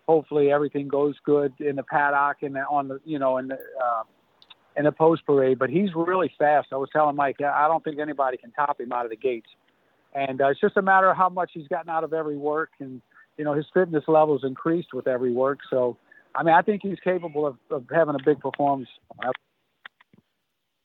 hopefully 0.08 0.52
everything 0.52 0.88
goes 0.88 1.16
good 1.24 1.54
in 1.60 1.76
the 1.76 1.84
paddock 1.84 2.38
and 2.42 2.58
on 2.58 2.88
the 2.88 3.00
you 3.06 3.20
know 3.20 3.38
in 3.38 3.48
the 3.48 3.56
uh, 3.56 4.04
in 4.76 4.86
the 4.86 4.92
post 4.92 5.26
parade. 5.26 5.60
But 5.60 5.70
he's 5.70 5.90
really 5.96 6.32
fast. 6.38 6.68
I 6.72 6.76
was 6.76 6.90
telling 6.92 7.16
Mike, 7.16 7.42
I 7.42 7.68
don't 7.68 7.84
think 7.84 8.00
anybody 8.00 8.38
can 8.38 8.52
top 8.52 8.80
him 8.80 8.92
out 8.92 9.06
of 9.06 9.12
the 9.12 9.18
gates, 9.18 9.50
and 10.14 10.42
uh, 10.42 10.50
it's 10.50 10.62
just 10.62 10.78
a 10.78 10.82
matter 10.82 11.10
of 11.10 11.18
how 11.18 11.30
much 11.30 11.52
he's 11.54 11.68
gotten 11.68 11.90
out 11.90 12.04
of 12.04 12.14
every 12.14 12.38
work, 12.38 12.72
and 12.80 13.02
you 13.38 13.44
know 13.44 13.54
his 13.54 13.66
fitness 13.74 14.04
levels 14.08 14.44
increased 14.44 14.94
with 14.94 15.08
every 15.08 15.32
work. 15.32 15.60
So. 15.70 15.98
I 16.36 16.42
mean, 16.42 16.56
I 16.56 16.64
think 16.64 16.82
he's 16.82 16.98
capable 17.04 17.46
of, 17.46 17.58
of 17.70 17.86
having 17.94 18.16
a 18.16 18.24
big 18.26 18.40
performance 18.40 18.90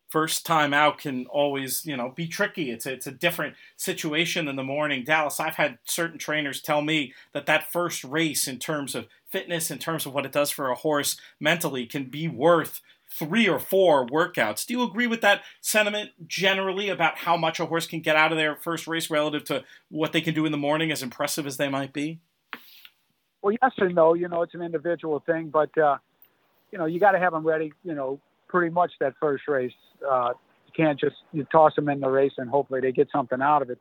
first 0.09 0.47
time 0.47 0.73
out 0.73 0.99
can 0.99 1.27
always 1.27 1.85
you 1.85 1.97
know 1.97 2.11
be 2.11 2.27
tricky. 2.27 2.71
It's 2.71 2.87
a, 2.87 2.93
it's 2.93 3.07
a 3.07 3.13
different 3.13 3.55
situation 3.77 4.49
in 4.49 4.57
the 4.57 4.65
morning. 4.65 5.05
Dallas 5.05 5.41
i've 5.41 5.57
had 5.57 5.79
certain 5.85 6.19
trainers 6.19 6.61
tell 6.61 6.83
me 6.83 7.13
that 7.33 7.47
that 7.47 7.71
first 7.71 8.05
race 8.05 8.49
in 8.49 8.59
terms 8.59 8.95
of 8.95 9.07
fitness 9.29 9.71
in 9.71 9.79
terms 9.79 10.07
of 10.07 10.15
what 10.15 10.25
it 10.25 10.33
does 10.33 10.51
for 10.51 10.71
a 10.71 10.75
horse 10.75 11.19
mentally 11.39 11.87
can 11.87 12.05
be 12.05 12.27
worth 12.29 12.81
three 13.11 13.49
or 13.49 13.59
four 13.59 14.07
workouts. 14.07 14.67
Do 14.67 14.75
you 14.75 14.83
agree 14.83 15.07
with 15.07 15.23
that 15.23 15.43
sentiment 15.61 16.11
generally 16.27 16.89
about 16.89 17.19
how 17.19 17.37
much 17.37 17.59
a 17.59 17.67
horse 17.67 17.87
can 17.87 18.01
get 18.01 18.17
out 18.17 18.33
of 18.33 18.39
their 18.39 18.55
first 18.57 18.87
race 18.87 19.11
relative 19.11 19.45
to 19.45 19.65
what 19.89 20.13
they 20.13 20.21
can 20.21 20.35
do 20.35 20.45
in 20.45 20.53
the 20.53 20.59
morning 20.59 20.91
as 20.91 21.03
impressive 21.03 21.47
as 21.47 21.57
they 21.57 21.69
might 21.69 21.93
be? 21.93 22.21
Well 23.43 23.57
yes 23.61 23.73
and 23.79 23.95
no. 23.95 24.15
You 24.15 24.29
know 24.29 24.43
it's 24.43 24.55
an 24.55 24.63
individual 24.63 25.21
thing 25.21 25.51
but 25.51 25.77
uh 25.77 25.99
you 26.73 26.79
know 26.79 26.87
you 26.87 27.01
got 27.01 27.13
to 27.13 27.19
have 27.19 27.33
them 27.33 27.47
ready 27.47 27.73
you 27.83 27.95
know 27.95 28.21
pretty 28.49 28.73
much 28.73 28.93
that 29.01 29.15
first 29.21 29.47
race. 29.49 29.73
Uh, 30.09 30.33
you 30.67 30.73
can't 30.77 30.99
just 30.99 31.17
you 31.33 31.45
toss 31.45 31.75
them 31.75 31.89
in 31.89 32.01
the 32.01 32.09
race 32.09 32.33
and 32.39 32.49
hopefully 32.49 32.81
they 32.81 32.93
get 32.93 33.09
something 33.13 33.41
out 33.41 33.63
of 33.63 33.71
it. 33.71 33.79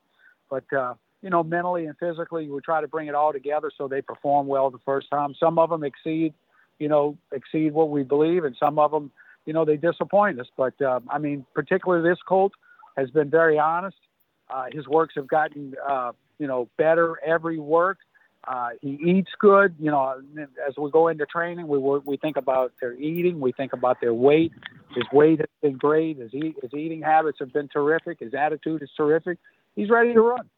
But 0.49 0.71
uh, 0.73 0.95
you 1.21 1.29
know, 1.29 1.43
mentally 1.43 1.85
and 1.85 1.97
physically, 1.97 2.47
we 2.47 2.59
try 2.61 2.81
to 2.81 2.87
bring 2.87 3.07
it 3.07 3.15
all 3.15 3.33
together 3.33 3.71
so 3.75 3.87
they 3.87 4.01
perform 4.01 4.47
well 4.47 4.69
the 4.69 4.79
first 4.85 5.09
time. 5.09 5.33
Some 5.39 5.57
of 5.59 5.69
them 5.69 5.83
exceed, 5.83 6.33
you 6.79 6.87
know, 6.87 7.17
exceed 7.31 7.73
what 7.73 7.89
we 7.89 8.03
believe, 8.03 8.43
and 8.43 8.55
some 8.59 8.77
of 8.79 8.91
them, 8.91 9.11
you 9.45 9.53
know, 9.53 9.65
they 9.65 9.77
disappoint 9.77 10.39
us. 10.39 10.47
But 10.55 10.79
uh, 10.81 10.99
I 11.09 11.17
mean, 11.17 11.45
particularly 11.53 12.07
this 12.07 12.19
colt 12.27 12.53
has 12.95 13.09
been 13.11 13.29
very 13.29 13.57
honest. 13.57 13.97
Uh, 14.49 14.65
his 14.71 14.87
works 14.87 15.15
have 15.15 15.27
gotten, 15.27 15.75
uh, 15.87 16.11
you 16.39 16.47
know, 16.47 16.69
better 16.77 17.19
every 17.25 17.59
work. 17.59 17.97
Uh, 18.47 18.69
he 18.81 18.91
eats 18.91 19.31
good. 19.39 19.75
You 19.77 19.91
know, 19.91 20.21
as 20.67 20.77
we 20.77 20.89
go 20.89 21.09
into 21.09 21.25
training, 21.25 21.67
we 21.67 21.77
we 21.77 22.17
think 22.17 22.37
about 22.37 22.71
their 22.79 22.93
eating. 22.93 23.39
We 23.39 23.51
think 23.51 23.73
about 23.73 23.99
their 23.99 24.13
weight. 24.13 24.53
His 24.95 25.03
weight 25.11 25.39
has 25.39 25.49
been 25.61 25.77
great. 25.77 26.17
His, 26.17 26.33
eat, 26.33 26.55
his 26.61 26.73
eating 26.73 27.01
habits 27.01 27.39
have 27.39 27.51
been 27.51 27.67
terrific. 27.67 28.19
His 28.19 28.33
attitude 28.33 28.81
is 28.81 28.89
terrific. 28.95 29.37
He's 29.75 29.89
ready 29.89 30.13
to 30.13 30.21
run. 30.21 30.49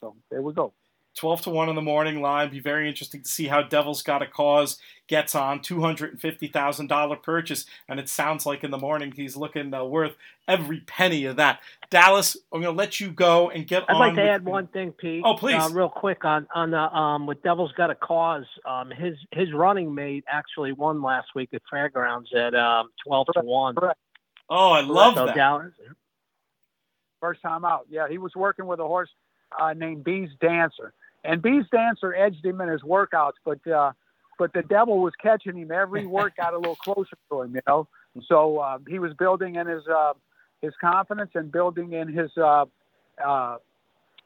So 0.00 0.14
there 0.30 0.42
we 0.42 0.52
go. 0.52 0.74
12 1.20 1.42
to 1.42 1.50
1 1.50 1.68
in 1.68 1.74
the 1.74 1.82
morning 1.82 2.22
line. 2.22 2.50
Be 2.50 2.60
very 2.60 2.88
interesting 2.88 3.20
to 3.22 3.28
see 3.28 3.46
how 3.48 3.60
Devil's 3.62 4.00
Got 4.00 4.22
a 4.22 4.26
Cause 4.26 4.78
gets 5.06 5.34
on. 5.34 5.58
$250,000 5.60 7.22
purchase. 7.22 7.66
And 7.90 8.00
it 8.00 8.08
sounds 8.08 8.46
like 8.46 8.64
in 8.64 8.70
the 8.70 8.78
morning 8.78 9.12
he's 9.14 9.36
looking 9.36 9.74
uh, 9.74 9.84
worth 9.84 10.16
every 10.48 10.80
penny 10.80 11.26
of 11.26 11.36
that. 11.36 11.60
Dallas, 11.90 12.38
I'm 12.50 12.62
going 12.62 12.74
to 12.74 12.78
let 12.78 13.00
you 13.00 13.10
go 13.10 13.50
and 13.50 13.66
get 13.66 13.82
I'd 13.90 13.92
on. 13.94 14.00
like 14.00 14.14
to 14.14 14.20
with- 14.22 14.30
add 14.30 14.44
one 14.46 14.66
thing, 14.68 14.92
Pete. 14.92 15.20
Oh, 15.22 15.34
please. 15.34 15.62
Uh, 15.62 15.68
real 15.72 15.90
quick 15.90 16.24
on 16.24 16.46
on 16.54 16.70
the 16.70 16.78
um, 16.78 17.26
with 17.26 17.42
Devil's 17.42 17.72
Got 17.72 17.90
a 17.90 17.94
Cause. 17.94 18.46
Um, 18.64 18.90
his 18.90 19.14
his 19.32 19.52
running 19.52 19.94
mate 19.94 20.24
actually 20.26 20.72
won 20.72 21.02
last 21.02 21.28
week 21.34 21.50
at 21.52 21.60
Fair 21.70 21.90
Grounds 21.90 22.30
at 22.34 22.54
um, 22.54 22.88
twelve 23.06 23.26
to 23.34 23.40
one. 23.42 23.76
Oh, 24.48 24.70
I 24.70 24.80
love 24.80 25.16
so 25.16 25.26
that. 25.26 25.34
Dallas, 25.36 25.72
first 27.20 27.42
time 27.42 27.66
out. 27.66 27.86
Yeah, 27.90 28.06
he 28.08 28.16
was 28.16 28.32
working 28.34 28.66
with 28.66 28.80
a 28.80 28.84
horse 28.86 29.10
uh, 29.60 29.72
named 29.74 30.04
Bees 30.04 30.30
Dancer, 30.40 30.92
and 31.24 31.42
Bees 31.42 31.64
Dancer 31.70 32.14
edged 32.14 32.44
him 32.44 32.60
in 32.60 32.68
his 32.68 32.82
workouts, 32.82 33.34
but 33.44 33.66
uh, 33.66 33.92
but 34.38 34.52
the 34.52 34.62
devil 34.62 35.00
was 35.00 35.12
catching 35.20 35.56
him 35.56 35.70
every 35.70 36.06
workout 36.20 36.54
a 36.54 36.58
little 36.58 36.76
closer 36.76 37.16
to 37.30 37.42
him, 37.42 37.54
you 37.54 37.60
know. 37.66 37.88
So 38.26 38.58
uh, 38.58 38.78
he 38.88 38.98
was 38.98 39.12
building 39.14 39.56
in 39.56 39.66
his 39.66 39.82
uh, 39.86 40.14
his 40.62 40.72
confidence 40.80 41.30
and 41.34 41.52
building 41.52 41.92
in 41.92 42.08
his 42.08 42.30
uh, 42.36 42.64
uh, 43.24 43.58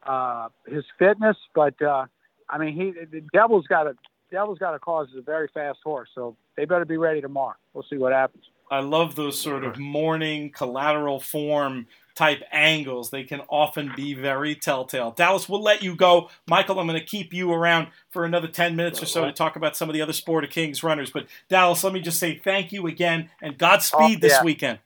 uh, 0.07 0.49
his 0.67 0.85
fitness. 0.99 1.37
But 1.55 1.81
uh, 1.83 2.07
I 2.49 2.59
mean, 2.59 2.75
he 2.75 2.93
the 3.05 3.23
devil's 3.33 3.67
got 3.67 3.87
a 3.87 3.95
devil's 4.31 4.59
got 4.59 4.75
a 4.75 4.79
cause 4.79 5.09
is 5.11 5.19
a 5.19 5.23
very 5.23 5.49
fast 5.53 5.79
horse, 5.85 6.09
so 6.15 6.37
they 6.57 6.65
better 6.65 6.85
be 6.85 6.97
ready 6.97 7.21
tomorrow. 7.21 7.57
We'll 7.73 7.87
see 7.89 7.97
what 7.97 8.13
happens. 8.13 8.45
I 8.71 8.81
love 8.81 9.15
those 9.15 9.39
sort 9.39 9.65
of 9.65 9.79
morning 9.79 10.51
collateral 10.51 11.21
form 11.21 11.87
type 12.15 12.43
angles. 12.53 13.11
They 13.11 13.25
can 13.25 13.41
often 13.49 13.93
be 13.97 14.15
very 14.15 14.55
telltale. 14.55 15.11
Dallas, 15.11 15.49
we'll 15.49 15.63
let 15.63 15.83
you 15.83 15.97
go. 15.97 16.31
Michael, 16.49 16.79
I'm 16.79 16.87
going 16.87 16.99
to 16.99 17.05
keep 17.05 17.33
you 17.33 17.53
around 17.53 17.89
for 18.11 18.25
another 18.25 18.49
10 18.49 18.77
minutes 18.77 19.03
or 19.03 19.07
so 19.07 19.25
to 19.25 19.33
talk 19.33 19.57
about 19.57 19.77
some 19.77 19.89
of 19.89 19.95
the 19.95 20.03
other 20.03 20.13
Sport 20.13 20.45
of 20.45 20.51
Kings 20.51 20.83
runners. 20.83 21.11
But 21.11 21.27
Dallas, 21.49 21.83
let 21.83 21.93
me 21.93 22.01
just 22.01 22.19
say 22.19 22.39
thank 22.43 22.73
you 22.73 22.87
again 22.87 23.31
and 23.43 23.59
Godspeed 23.59 24.19
Oh, 24.19 24.21
this 24.21 24.43
weekend. 24.43 24.79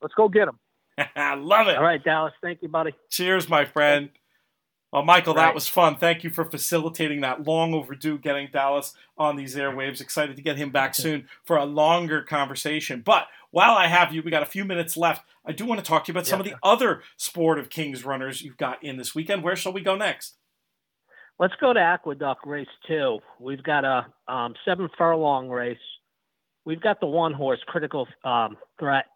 Let's 0.00 0.14
go 0.14 0.28
get 0.28 0.46
them. 0.46 0.58
I 1.16 1.34
love 1.34 1.68
it. 1.68 1.76
all 1.76 1.84
right, 1.84 2.02
Dallas. 2.02 2.32
Thank 2.42 2.62
you, 2.62 2.68
buddy. 2.68 2.92
Cheers, 3.10 3.48
my 3.48 3.64
friend. 3.64 4.10
Well, 4.92 5.04
Michael, 5.04 5.32
that 5.34 5.54
was 5.54 5.66
fun. 5.66 5.96
Thank 5.96 6.22
you 6.22 6.28
for 6.28 6.44
facilitating 6.44 7.22
that 7.22 7.44
long 7.44 7.72
overdue 7.72 8.18
getting 8.18 8.50
Dallas 8.52 8.92
on 9.16 9.36
these 9.36 9.56
airwaves. 9.56 10.02
Excited 10.02 10.36
to 10.36 10.42
get 10.42 10.58
him 10.58 10.70
back 10.70 10.94
soon 10.94 11.28
for 11.44 11.56
a 11.56 11.64
longer 11.64 12.20
conversation. 12.20 13.00
But 13.00 13.28
while 13.50 13.72
I 13.72 13.86
have 13.86 14.12
you, 14.12 14.22
we 14.22 14.30
got 14.30 14.42
a 14.42 14.46
few 14.46 14.66
minutes 14.66 14.94
left. 14.94 15.24
I 15.46 15.52
do 15.52 15.64
want 15.64 15.80
to 15.80 15.86
talk 15.86 16.04
to 16.04 16.12
you 16.12 16.12
about 16.12 16.26
some 16.26 16.40
of 16.40 16.46
the 16.46 16.56
other 16.62 17.02
Sport 17.16 17.58
of 17.58 17.70
Kings 17.70 18.04
runners 18.04 18.42
you've 18.42 18.58
got 18.58 18.84
in 18.84 18.98
this 18.98 19.14
weekend. 19.14 19.42
Where 19.42 19.56
shall 19.56 19.72
we 19.72 19.80
go 19.80 19.96
next? 19.96 20.34
Let's 21.38 21.54
go 21.58 21.72
to 21.72 21.80
Aqueduct 21.80 22.46
Race 22.46 22.68
Two. 22.86 23.20
We've 23.40 23.62
got 23.62 23.86
a 23.86 24.06
um, 24.28 24.54
seven 24.62 24.90
furlong 24.98 25.48
race. 25.48 25.78
We've 26.66 26.82
got 26.82 27.00
the 27.00 27.06
one 27.06 27.32
horse 27.32 27.60
Critical 27.66 28.06
um, 28.24 28.58
Threat. 28.78 29.06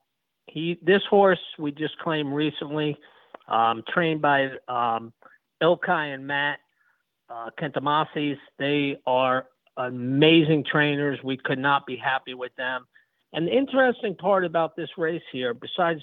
He 0.47 0.79
this 0.83 1.03
horse 1.11 1.39
we 1.59 1.71
just 1.71 1.99
claimed 1.99 2.33
recently, 2.33 2.97
um, 3.47 3.83
trained 3.93 4.23
by 4.23 4.49
Ilkai 5.63 6.15
and 6.15 6.27
Matt 6.27 6.59
uh, 7.29 7.51
Kentamasis. 7.61 8.39
They 8.59 8.99
are 9.07 9.47
amazing 9.77 10.65
trainers. 10.71 11.19
We 11.23 11.37
could 11.37 11.59
not 11.59 11.87
be 11.87 11.97
happy 11.97 12.35
with 12.35 12.55
them. 12.57 12.87
And 13.33 13.47
the 13.47 13.53
interesting 13.57 14.15
part 14.15 14.45
about 14.45 14.77
this 14.77 14.89
race 14.97 15.23
here, 15.33 15.53
besides 15.53 16.01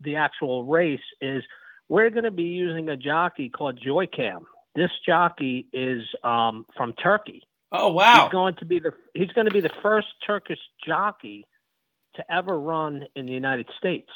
the 0.00 0.16
actual 0.16 0.64
race, 0.64 1.00
is 1.20 1.42
we're 1.88 2.10
going 2.10 2.24
to 2.24 2.30
be 2.30 2.44
using 2.44 2.88
a 2.88 2.96
jockey 2.96 3.48
called 3.48 3.80
Joycam. 3.80 4.42
This 4.74 4.90
jockey 5.04 5.66
is 5.72 6.02
um, 6.22 6.66
from 6.76 6.92
Turkey. 6.92 7.42
Oh, 7.72 7.92
wow. 7.92 8.24
He's 8.24 8.32
going 8.32 8.54
to 8.56 8.64
be 8.64 8.78
the 8.78 8.92
he's 9.14 9.30
going 9.30 9.46
to 9.46 9.52
be 9.52 9.60
the 9.60 9.72
first 9.82 10.08
Turkish 10.26 10.58
jockey 10.86 11.46
to 12.14 12.32
ever 12.32 12.58
run 12.58 13.06
in 13.16 13.26
the 13.26 13.32
United 13.32 13.68
States. 13.78 14.10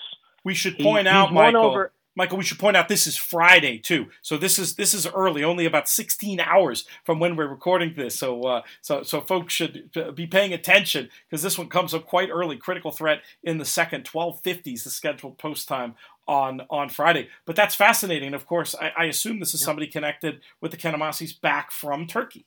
We 0.44 0.54
should 0.54 0.78
point 0.78 1.06
he's 1.06 1.14
out, 1.14 1.32
Michael. 1.32 1.64
over- 1.64 1.92
Michael, 2.16 2.38
we 2.38 2.44
should 2.44 2.58
point 2.58 2.76
out 2.76 2.88
this 2.88 3.06
is 3.06 3.16
Friday 3.16 3.78
too, 3.78 4.08
so 4.20 4.36
this 4.36 4.58
is 4.58 4.74
this 4.74 4.94
is 4.94 5.06
early, 5.06 5.44
only 5.44 5.64
about 5.64 5.88
16 5.88 6.40
hours 6.40 6.84
from 7.04 7.20
when 7.20 7.36
we're 7.36 7.46
recording 7.46 7.94
this. 7.96 8.18
So 8.18 8.42
uh, 8.42 8.62
so 8.80 9.02
so 9.02 9.20
folks 9.20 9.54
should 9.54 9.90
be 10.14 10.26
paying 10.26 10.52
attention 10.52 11.08
because 11.28 11.42
this 11.42 11.56
one 11.56 11.68
comes 11.68 11.94
up 11.94 12.06
quite 12.06 12.30
early. 12.30 12.56
Critical 12.56 12.90
threat 12.90 13.22
in 13.42 13.58
the 13.58 13.64
second, 13.64 14.04
12:50 14.04 14.74
is 14.74 14.84
the 14.84 14.90
scheduled 14.90 15.38
post 15.38 15.68
time 15.68 15.94
on 16.26 16.62
on 16.68 16.88
Friday. 16.88 17.28
But 17.46 17.56
that's 17.56 17.74
fascinating. 17.74 18.34
Of 18.34 18.46
course, 18.46 18.74
I, 18.80 18.92
I 18.96 19.04
assume 19.04 19.38
this 19.38 19.54
is 19.54 19.60
somebody 19.60 19.86
connected 19.86 20.40
with 20.60 20.72
the 20.72 20.76
Kanamasis 20.76 21.40
back 21.40 21.70
from 21.70 22.06
Turkey, 22.06 22.46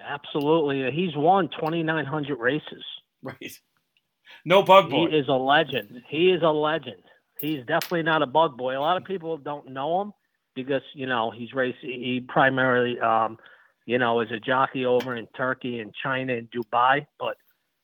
Absolutely, 0.00 0.90
he's 0.92 1.16
won 1.16 1.48
2,900 1.48 2.38
races. 2.38 2.84
right? 3.22 3.60
No 4.44 4.62
bug 4.62 4.90
boy. 4.90 5.08
He 5.08 5.16
is 5.16 5.28
a 5.28 5.32
legend. 5.32 6.02
He 6.08 6.30
is 6.30 6.42
a 6.42 6.50
legend. 6.50 7.02
He's 7.40 7.64
definitely 7.66 8.02
not 8.02 8.22
a 8.22 8.26
bug 8.26 8.56
boy. 8.56 8.78
A 8.78 8.80
lot 8.80 8.96
of 8.96 9.04
people 9.04 9.36
don't 9.36 9.70
know 9.70 10.02
him 10.02 10.12
because 10.54 10.82
you 10.94 11.06
know 11.06 11.30
he's 11.30 11.52
racing. 11.52 11.78
He 11.82 12.24
primarily, 12.26 12.98
um, 13.00 13.38
you 13.86 13.98
know, 13.98 14.20
is 14.20 14.30
a 14.30 14.38
jockey 14.38 14.86
over 14.86 15.16
in 15.16 15.26
Turkey 15.36 15.80
and 15.80 15.92
China 16.02 16.34
and 16.34 16.48
Dubai. 16.50 17.06
But 17.18 17.36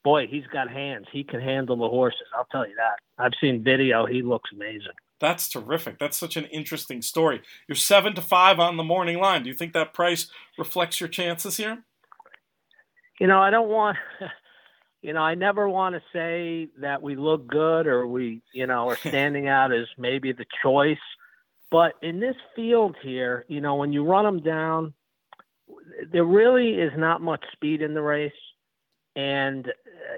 boy, 0.03 0.27
he's 0.27 0.47
got 0.47 0.69
hands. 0.69 1.07
He 1.11 1.23
can 1.23 1.41
handle 1.41 1.75
the 1.75 1.89
horses. 1.89 2.27
I'll 2.35 2.47
tell 2.51 2.67
you 2.67 2.75
that. 2.75 3.23
I've 3.23 3.33
seen 3.39 3.63
video. 3.63 4.05
He 4.05 4.21
looks 4.21 4.49
amazing. 4.53 4.93
That's 5.19 5.47
terrific. 5.47 5.99
That's 5.99 6.17
such 6.17 6.35
an 6.35 6.45
interesting 6.45 7.03
story. 7.03 7.41
You're 7.67 7.75
seven 7.75 8.15
to 8.15 8.21
five 8.21 8.59
on 8.59 8.77
the 8.77 8.83
morning 8.83 9.19
line. 9.19 9.43
Do 9.43 9.49
you 9.49 9.55
think 9.55 9.73
that 9.73 9.93
price 9.93 10.27
reflects 10.57 10.99
your 10.99 11.09
chances 11.09 11.57
here? 11.57 11.83
You 13.19 13.27
know, 13.27 13.39
I 13.39 13.51
don't 13.51 13.69
want. 13.69 13.97
You 15.01 15.13
know, 15.13 15.21
I 15.21 15.35
never 15.35 15.67
want 15.67 15.95
to 15.95 16.01
say 16.13 16.69
that 16.79 17.01
we 17.01 17.15
look 17.15 17.47
good 17.47 17.87
or 17.87 18.05
we, 18.05 18.41
you 18.53 18.67
know, 18.67 18.89
are 18.89 18.95
standing 19.07 19.47
out 19.47 19.73
as 19.73 19.87
maybe 19.97 20.31
the 20.31 20.45
choice. 20.61 20.97
But 21.71 21.93
in 22.01 22.19
this 22.19 22.35
field 22.55 22.95
here, 23.01 23.45
you 23.47 23.61
know, 23.61 23.75
when 23.75 23.93
you 23.93 24.03
run 24.03 24.25
them 24.25 24.41
down, 24.41 24.93
there 26.11 26.25
really 26.25 26.73
is 26.73 26.91
not 26.97 27.21
much 27.21 27.43
speed 27.53 27.81
in 27.81 27.93
the 27.93 28.01
race. 28.01 28.31
And, 29.15 29.67
uh, 29.67 29.71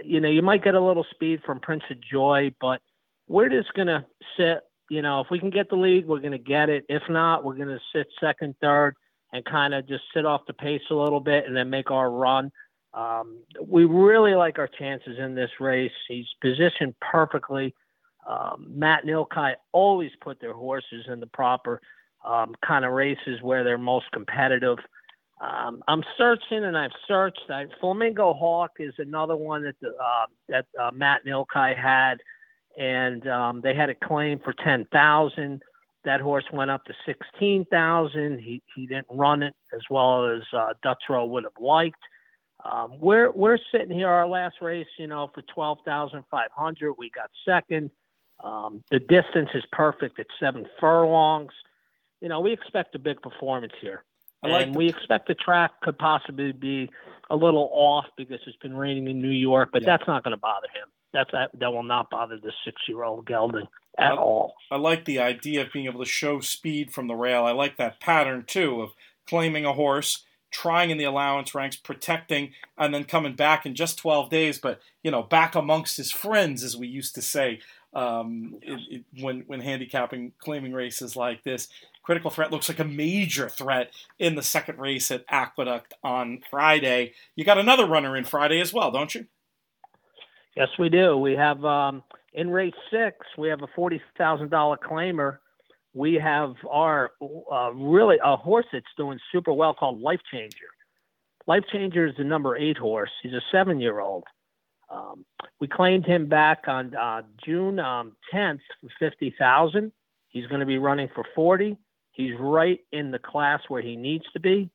you 0.03 0.19
know, 0.19 0.29
you 0.29 0.41
might 0.41 0.63
get 0.63 0.75
a 0.75 0.81
little 0.81 1.05
speed 1.11 1.41
from 1.45 1.59
Prince 1.59 1.83
of 1.89 1.97
Joy, 2.01 2.53
but 2.59 2.81
we're 3.27 3.49
just 3.49 3.73
going 3.73 3.87
to 3.87 4.05
sit, 4.37 4.61
you 4.89 5.01
know, 5.01 5.21
if 5.21 5.27
we 5.31 5.39
can 5.39 5.49
get 5.49 5.69
the 5.69 5.75
lead, 5.75 6.07
we're 6.07 6.19
going 6.19 6.31
to 6.31 6.37
get 6.37 6.69
it. 6.69 6.85
If 6.89 7.03
not, 7.09 7.43
we're 7.43 7.55
going 7.55 7.69
to 7.69 7.79
sit 7.93 8.07
second, 8.19 8.55
third, 8.61 8.95
and 9.31 9.45
kind 9.45 9.73
of 9.73 9.87
just 9.87 10.03
sit 10.13 10.25
off 10.25 10.41
the 10.45 10.53
pace 10.53 10.81
a 10.91 10.95
little 10.95 11.19
bit 11.19 11.45
and 11.47 11.55
then 11.55 11.69
make 11.69 11.89
our 11.89 12.09
run. 12.09 12.51
Um, 12.93 13.39
we 13.65 13.85
really 13.85 14.35
like 14.35 14.59
our 14.59 14.67
chances 14.67 15.17
in 15.17 15.35
this 15.35 15.49
race. 15.59 15.91
He's 16.07 16.27
positioned 16.41 16.95
perfectly. 16.99 17.73
Um, 18.27 18.67
Matt 18.69 19.03
and 19.03 19.25
always 19.71 20.11
put 20.21 20.39
their 20.39 20.53
horses 20.53 21.05
in 21.07 21.19
the 21.19 21.27
proper 21.27 21.81
um, 22.23 22.53
kind 22.65 22.85
of 22.85 22.93
races 22.93 23.41
where 23.41 23.63
they're 23.63 23.77
most 23.77 24.05
competitive. 24.11 24.77
Um, 25.41 25.83
I'm 25.87 26.03
searching 26.17 26.63
and 26.63 26.77
I've 26.77 26.91
searched. 27.07 27.41
I, 27.49 27.65
Flamingo 27.81 28.33
Hawk 28.33 28.71
is 28.79 28.93
another 28.97 29.35
one 29.35 29.63
that 29.63 29.75
the, 29.81 29.89
uh, 29.89 30.25
that 30.47 30.65
uh, 30.79 30.91
Matt 30.93 31.21
and 31.25 31.33
Ilkai 31.33 31.75
had, 31.75 32.19
and 32.77 33.27
um, 33.27 33.61
they 33.61 33.73
had 33.73 33.89
a 33.89 33.95
claim 33.95 34.39
for 34.39 34.53
ten 34.53 34.85
thousand. 34.93 35.61
That 36.05 36.21
horse 36.21 36.45
went 36.53 36.71
up 36.71 36.85
to 36.85 36.93
sixteen 37.05 37.65
thousand. 37.65 38.39
He 38.39 38.61
he 38.73 38.87
didn't 38.87 39.07
run 39.09 39.43
it 39.43 39.53
as 39.73 39.81
well 39.89 40.29
as 40.29 40.43
uh, 40.53 40.73
Dutrow 40.85 41.27
would 41.27 41.43
have 41.43 41.59
liked. 41.59 41.99
Um, 42.63 42.93
we're 42.99 43.31
we're 43.31 43.57
sitting 43.71 43.91
here 43.91 44.07
our 44.09 44.27
last 44.27 44.55
race, 44.61 44.87
you 44.97 45.07
know, 45.07 45.29
for 45.33 45.41
twelve 45.53 45.79
thousand 45.85 46.23
five 46.31 46.49
hundred. 46.55 46.93
We 46.97 47.09
got 47.09 47.29
second. 47.45 47.91
Um, 48.43 48.83
the 48.91 48.99
distance 48.99 49.49
is 49.53 49.63
perfect 49.71 50.19
at 50.19 50.27
seven 50.39 50.65
furlongs. 50.79 51.51
You 52.21 52.29
know, 52.29 52.39
we 52.39 52.51
expect 52.53 52.95
a 52.95 52.99
big 52.99 53.21
performance 53.21 53.73
here, 53.81 54.03
I 54.43 54.47
like 54.47 54.65
and 54.67 54.73
the- 54.75 54.77
we 54.79 54.87
expect 54.89 55.27
the 55.27 55.35
track 55.35 55.71
could 55.81 55.97
possibly 55.97 56.51
be 56.53 56.89
a 57.29 57.35
little 57.35 57.69
off 57.73 58.05
because 58.17 58.39
it's 58.47 58.57
been 58.57 58.75
raining 58.77 59.07
in 59.07 59.21
New 59.21 59.29
York, 59.29 59.69
but 59.73 59.81
Yeah. 59.81 59.97
that's 59.97 60.07
not 60.07 60.23
going 60.23 60.31
to 60.31 60.37
bother 60.39 60.67
him. 60.73 60.87
That's 61.13 61.29
that, 61.31 61.51
that 61.59 61.71
will 61.71 61.83
not 61.83 62.09
bother 62.09 62.37
the 62.37 62.51
six-year-old 62.65 63.25
gelding 63.27 63.67
at 63.97 64.13
Well, 64.13 64.19
all. 64.23 64.55
I 64.71 64.77
like 64.77 65.05
the 65.05 65.19
idea 65.19 65.61
of 65.61 65.71
being 65.71 65.85
able 65.85 65.99
to 65.99 66.09
show 66.09 66.39
speed 66.39 66.91
from 66.93 67.07
the 67.07 67.15
rail. 67.15 67.43
I 67.45 67.51
like 67.51 67.77
that 67.77 67.99
pattern 67.99 68.45
too 68.45 68.81
of 68.81 68.93
claiming 69.27 69.65
a 69.65 69.73
horse, 69.73 70.25
trying 70.53 70.91
in 70.91 70.97
the 70.97 71.03
allowance 71.03 71.53
ranks, 71.53 71.75
protecting, 71.75 72.51
and 72.77 72.93
then 72.93 73.03
coming 73.03 73.35
back 73.35 73.65
in 73.65 73.75
just 73.75 73.97
12 73.97 74.29
days, 74.29 74.59
but 74.59 74.79
you 75.03 75.11
know, 75.11 75.23
back 75.23 75.55
amongst 75.55 75.97
his 75.97 76.11
friends, 76.11 76.63
as 76.63 76.77
we 76.77 76.87
used 76.87 77.15
to 77.15 77.21
say 77.21 77.59
um, 77.93 78.55
it, 78.61 78.79
it, 78.89 79.21
when 79.21 79.41
when 79.47 79.59
handicapping 79.59 80.31
claiming 80.39 80.73
races 80.73 81.15
like 81.15 81.43
this. 81.43 81.67
Critical 82.03 82.31
threat 82.31 82.51
looks 82.51 82.67
like 82.67 82.79
a 82.79 82.85
major 82.85 83.47
threat 83.47 83.91
in 84.19 84.35
the 84.35 84.41
second 84.41 84.77
race 84.77 85.09
at 85.09 85.23
Aqueduct 85.29 85.93
on 86.03 86.41
Friday. 86.49 87.13
You 87.35 87.45
got 87.45 87.57
another 87.57 87.85
runner 87.85 88.17
in 88.17 88.25
Friday 88.25 88.59
as 88.59 88.73
well, 88.73 88.91
don't 88.91 89.15
you? 89.15 89.27
Yes, 90.57 90.67
we 90.77 90.89
do. 90.89 91.17
We 91.17 91.33
have 91.33 91.63
um, 91.63 92.03
in 92.33 92.49
race 92.49 92.73
six, 92.91 93.17
we 93.37 93.47
have 93.49 93.61
a 93.61 93.67
forty 93.75 94.01
thousand 94.17 94.49
dollar 94.49 94.77
claimer 94.77 95.37
we 95.93 96.15
have 96.15 96.55
our 96.69 97.11
uh, 97.21 97.71
really 97.73 98.17
a 98.23 98.35
horse 98.35 98.65
that's 98.73 98.85
doing 98.97 99.19
super 99.31 99.53
well 99.53 99.73
called 99.73 100.01
Life 100.01 100.21
Changer. 100.31 100.69
Life 101.45 101.63
Changer 101.71 102.07
is 102.07 102.15
the 102.17 102.23
number 102.23 102.57
eight 102.57 102.77
horse. 102.77 103.11
He's 103.21 103.33
a 103.33 103.41
seven 103.51 103.79
year 103.79 103.99
old. 103.99 104.23
Um, 104.89 105.25
we 105.59 105.67
claimed 105.67 106.05
him 106.05 106.27
back 106.27 106.63
on 106.67 106.95
uh, 106.95 107.23
June 107.43 107.79
um, 107.79 108.15
10th 108.33 108.59
for 108.81 108.89
50,000. 108.99 109.91
He's 110.29 110.45
going 110.47 110.59
to 110.59 110.65
be 110.65 110.77
running 110.77 111.09
for 111.13 111.23
40. 111.35 111.77
He's 112.11 112.33
right 112.39 112.79
in 112.91 113.11
the 113.11 113.19
class 113.19 113.61
where 113.67 113.81
he 113.81 113.95
needs 113.95 114.25
to 114.33 114.39
be. 114.39 114.69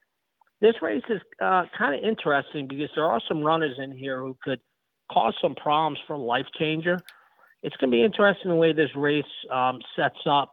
This 0.60 0.75
race 0.82 1.04
is 1.08 1.20
uh, 1.40 1.64
kind 1.76 1.94
of 1.94 2.02
interesting 2.02 2.66
because 2.66 2.90
there 2.96 3.06
are 3.06 3.20
some 3.28 3.42
runners 3.42 3.76
in 3.78 3.92
here 3.92 4.20
who 4.20 4.37
could 4.42 4.60
cause 5.10 5.34
some 5.40 5.54
problems 5.54 5.98
for 6.06 6.16
Life 6.16 6.46
Changer. 6.58 6.98
It's 7.62 7.76
going 7.76 7.90
to 7.90 7.96
be 7.96 8.02
interesting 8.02 8.50
the 8.50 8.56
way 8.56 8.72
this 8.72 8.94
race 8.96 9.25
um, 9.52 9.80
sets 9.94 10.18
up. 10.26 10.52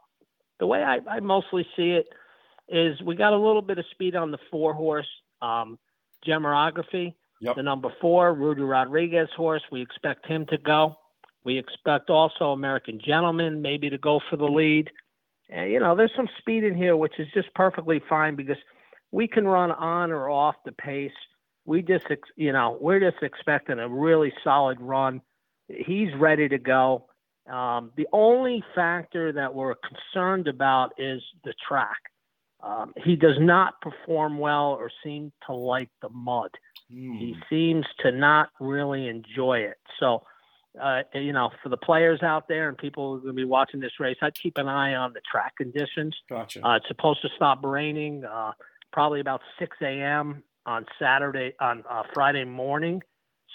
The 0.58 0.66
way 0.66 0.82
I, 0.82 0.98
I, 1.08 1.20
mostly 1.20 1.66
see 1.76 1.90
it 1.90 2.06
is 2.68 3.00
we 3.02 3.14
got 3.14 3.32
a 3.32 3.38
little 3.38 3.62
bit 3.62 3.78
of 3.78 3.84
speed 3.90 4.16
on 4.16 4.30
the 4.30 4.38
four 4.50 4.72
horse 4.72 5.08
um, 5.42 5.78
Gemography. 6.26 7.14
Yep. 7.40 7.56
The 7.56 7.62
number 7.62 7.92
four, 8.00 8.32
Rudy 8.34 8.62
Rodriguez 8.62 9.28
horse, 9.36 9.62
we 9.70 9.82
expect 9.82 10.26
him 10.26 10.46
to 10.46 10.58
go. 10.58 10.96
We 11.44 11.58
expect 11.58 12.10
also 12.10 12.46
American 12.46 12.98
Gentleman 13.04 13.62
maybe 13.62 13.90
to 13.90 13.98
go 13.98 14.20
for 14.30 14.36
the 14.36 14.46
lead. 14.46 14.90
And, 15.48 15.70
you 15.70 15.78
know, 15.78 15.94
there's 15.94 16.12
some 16.16 16.28
speed 16.38 16.64
in 16.64 16.74
here, 16.74 16.96
which 16.96 17.18
is 17.18 17.28
just 17.34 17.52
perfectly 17.54 18.02
fine 18.08 18.34
because 18.34 18.56
we 19.12 19.28
can 19.28 19.46
run 19.46 19.70
on 19.70 20.10
or 20.10 20.28
off 20.28 20.56
the 20.64 20.72
pace. 20.72 21.12
We 21.64 21.82
just, 21.82 22.04
you 22.36 22.52
know, 22.52 22.78
we're 22.80 23.00
just 23.00 23.22
expecting 23.22 23.78
a 23.78 23.88
really 23.88 24.32
solid 24.42 24.80
run. 24.80 25.20
He's 25.68 26.08
ready 26.18 26.48
to 26.48 26.58
go. 26.58 27.06
Um, 27.48 27.92
the 27.96 28.06
only 28.12 28.62
factor 28.74 29.32
that 29.32 29.54
we're 29.54 29.74
concerned 29.76 30.48
about 30.48 30.92
is 30.98 31.22
the 31.44 31.54
track. 31.68 31.98
Um, 32.62 32.92
he 33.04 33.16
does 33.16 33.36
not 33.38 33.80
perform 33.80 34.38
well 34.38 34.70
or 34.70 34.90
seem 35.04 35.32
to 35.46 35.54
like 35.54 35.90
the 36.02 36.08
mud. 36.08 36.50
Mm. 36.92 37.18
He 37.18 37.36
seems 37.48 37.86
to 38.00 38.10
not 38.10 38.48
really 38.58 39.08
enjoy 39.08 39.58
it. 39.58 39.78
So, 40.00 40.24
uh, 40.82 41.02
you 41.14 41.32
know, 41.32 41.50
for 41.62 41.68
the 41.68 41.76
players 41.76 42.22
out 42.22 42.48
there 42.48 42.68
and 42.68 42.76
people 42.76 43.12
who 43.12 43.18
are 43.18 43.20
going 43.20 43.36
to 43.36 43.42
be 43.42 43.44
watching 43.44 43.80
this 43.80 43.92
race, 44.00 44.16
I'd 44.20 44.34
keep 44.34 44.58
an 44.58 44.68
eye 44.68 44.94
on 44.94 45.12
the 45.12 45.20
track 45.30 45.56
conditions. 45.56 46.16
Gotcha. 46.28 46.66
Uh, 46.66 46.76
it's 46.76 46.88
supposed 46.88 47.22
to 47.22 47.28
stop 47.36 47.64
raining 47.64 48.24
uh, 48.24 48.52
probably 48.92 49.20
about 49.20 49.42
6 49.58 49.76
a.m. 49.82 50.42
on 50.64 50.86
Saturday, 50.98 51.54
on 51.60 51.84
uh, 51.88 52.02
Friday 52.14 52.44
morning. 52.44 53.02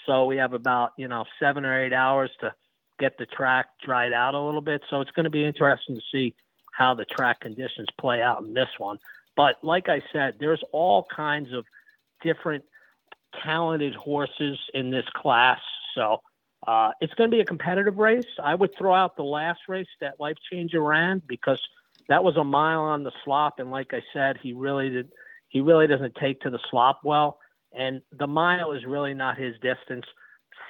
So 0.06 0.24
we 0.24 0.36
have 0.38 0.52
about, 0.52 0.92
you 0.96 1.08
know, 1.08 1.24
seven 1.38 1.64
or 1.64 1.84
eight 1.84 1.92
hours 1.92 2.30
to 2.40 2.54
get 3.02 3.18
the 3.18 3.26
track 3.26 3.66
dried 3.84 4.12
out 4.12 4.34
a 4.34 4.40
little 4.40 4.60
bit. 4.60 4.80
So 4.88 5.00
it's 5.00 5.10
going 5.10 5.24
to 5.24 5.30
be 5.30 5.44
interesting 5.44 5.96
to 5.96 6.02
see 6.12 6.36
how 6.72 6.94
the 6.94 7.04
track 7.04 7.40
conditions 7.40 7.88
play 7.98 8.22
out 8.22 8.42
in 8.42 8.54
this 8.54 8.68
one. 8.78 8.98
But 9.36 9.56
like 9.62 9.88
I 9.88 10.00
said, 10.12 10.36
there's 10.38 10.62
all 10.70 11.04
kinds 11.14 11.52
of 11.52 11.64
different 12.22 12.64
talented 13.42 13.96
horses 13.96 14.56
in 14.72 14.92
this 14.92 15.04
class. 15.16 15.58
So 15.96 16.22
uh, 16.64 16.92
it's 17.00 17.12
going 17.14 17.28
to 17.28 17.34
be 17.34 17.40
a 17.40 17.44
competitive 17.44 17.96
race. 17.96 18.32
I 18.40 18.54
would 18.54 18.70
throw 18.78 18.94
out 18.94 19.16
the 19.16 19.24
last 19.24 19.62
race 19.68 19.88
that 20.00 20.20
Life 20.20 20.36
Changer 20.48 20.80
ran 20.80 21.20
because 21.26 21.60
that 22.08 22.22
was 22.22 22.36
a 22.36 22.44
mile 22.44 22.82
on 22.82 23.02
the 23.02 23.12
slop, 23.24 23.58
and 23.58 23.70
like 23.70 23.92
I 23.92 24.02
said, 24.12 24.38
he 24.42 24.52
really 24.52 24.90
did. 24.90 25.08
He 25.48 25.60
really 25.60 25.86
doesn't 25.86 26.14
take 26.16 26.40
to 26.42 26.50
the 26.50 26.58
slop 26.70 27.00
well, 27.04 27.38
and 27.72 28.00
the 28.16 28.26
mile 28.26 28.72
is 28.72 28.84
really 28.84 29.14
not 29.14 29.38
his 29.38 29.54
distance. 29.60 30.06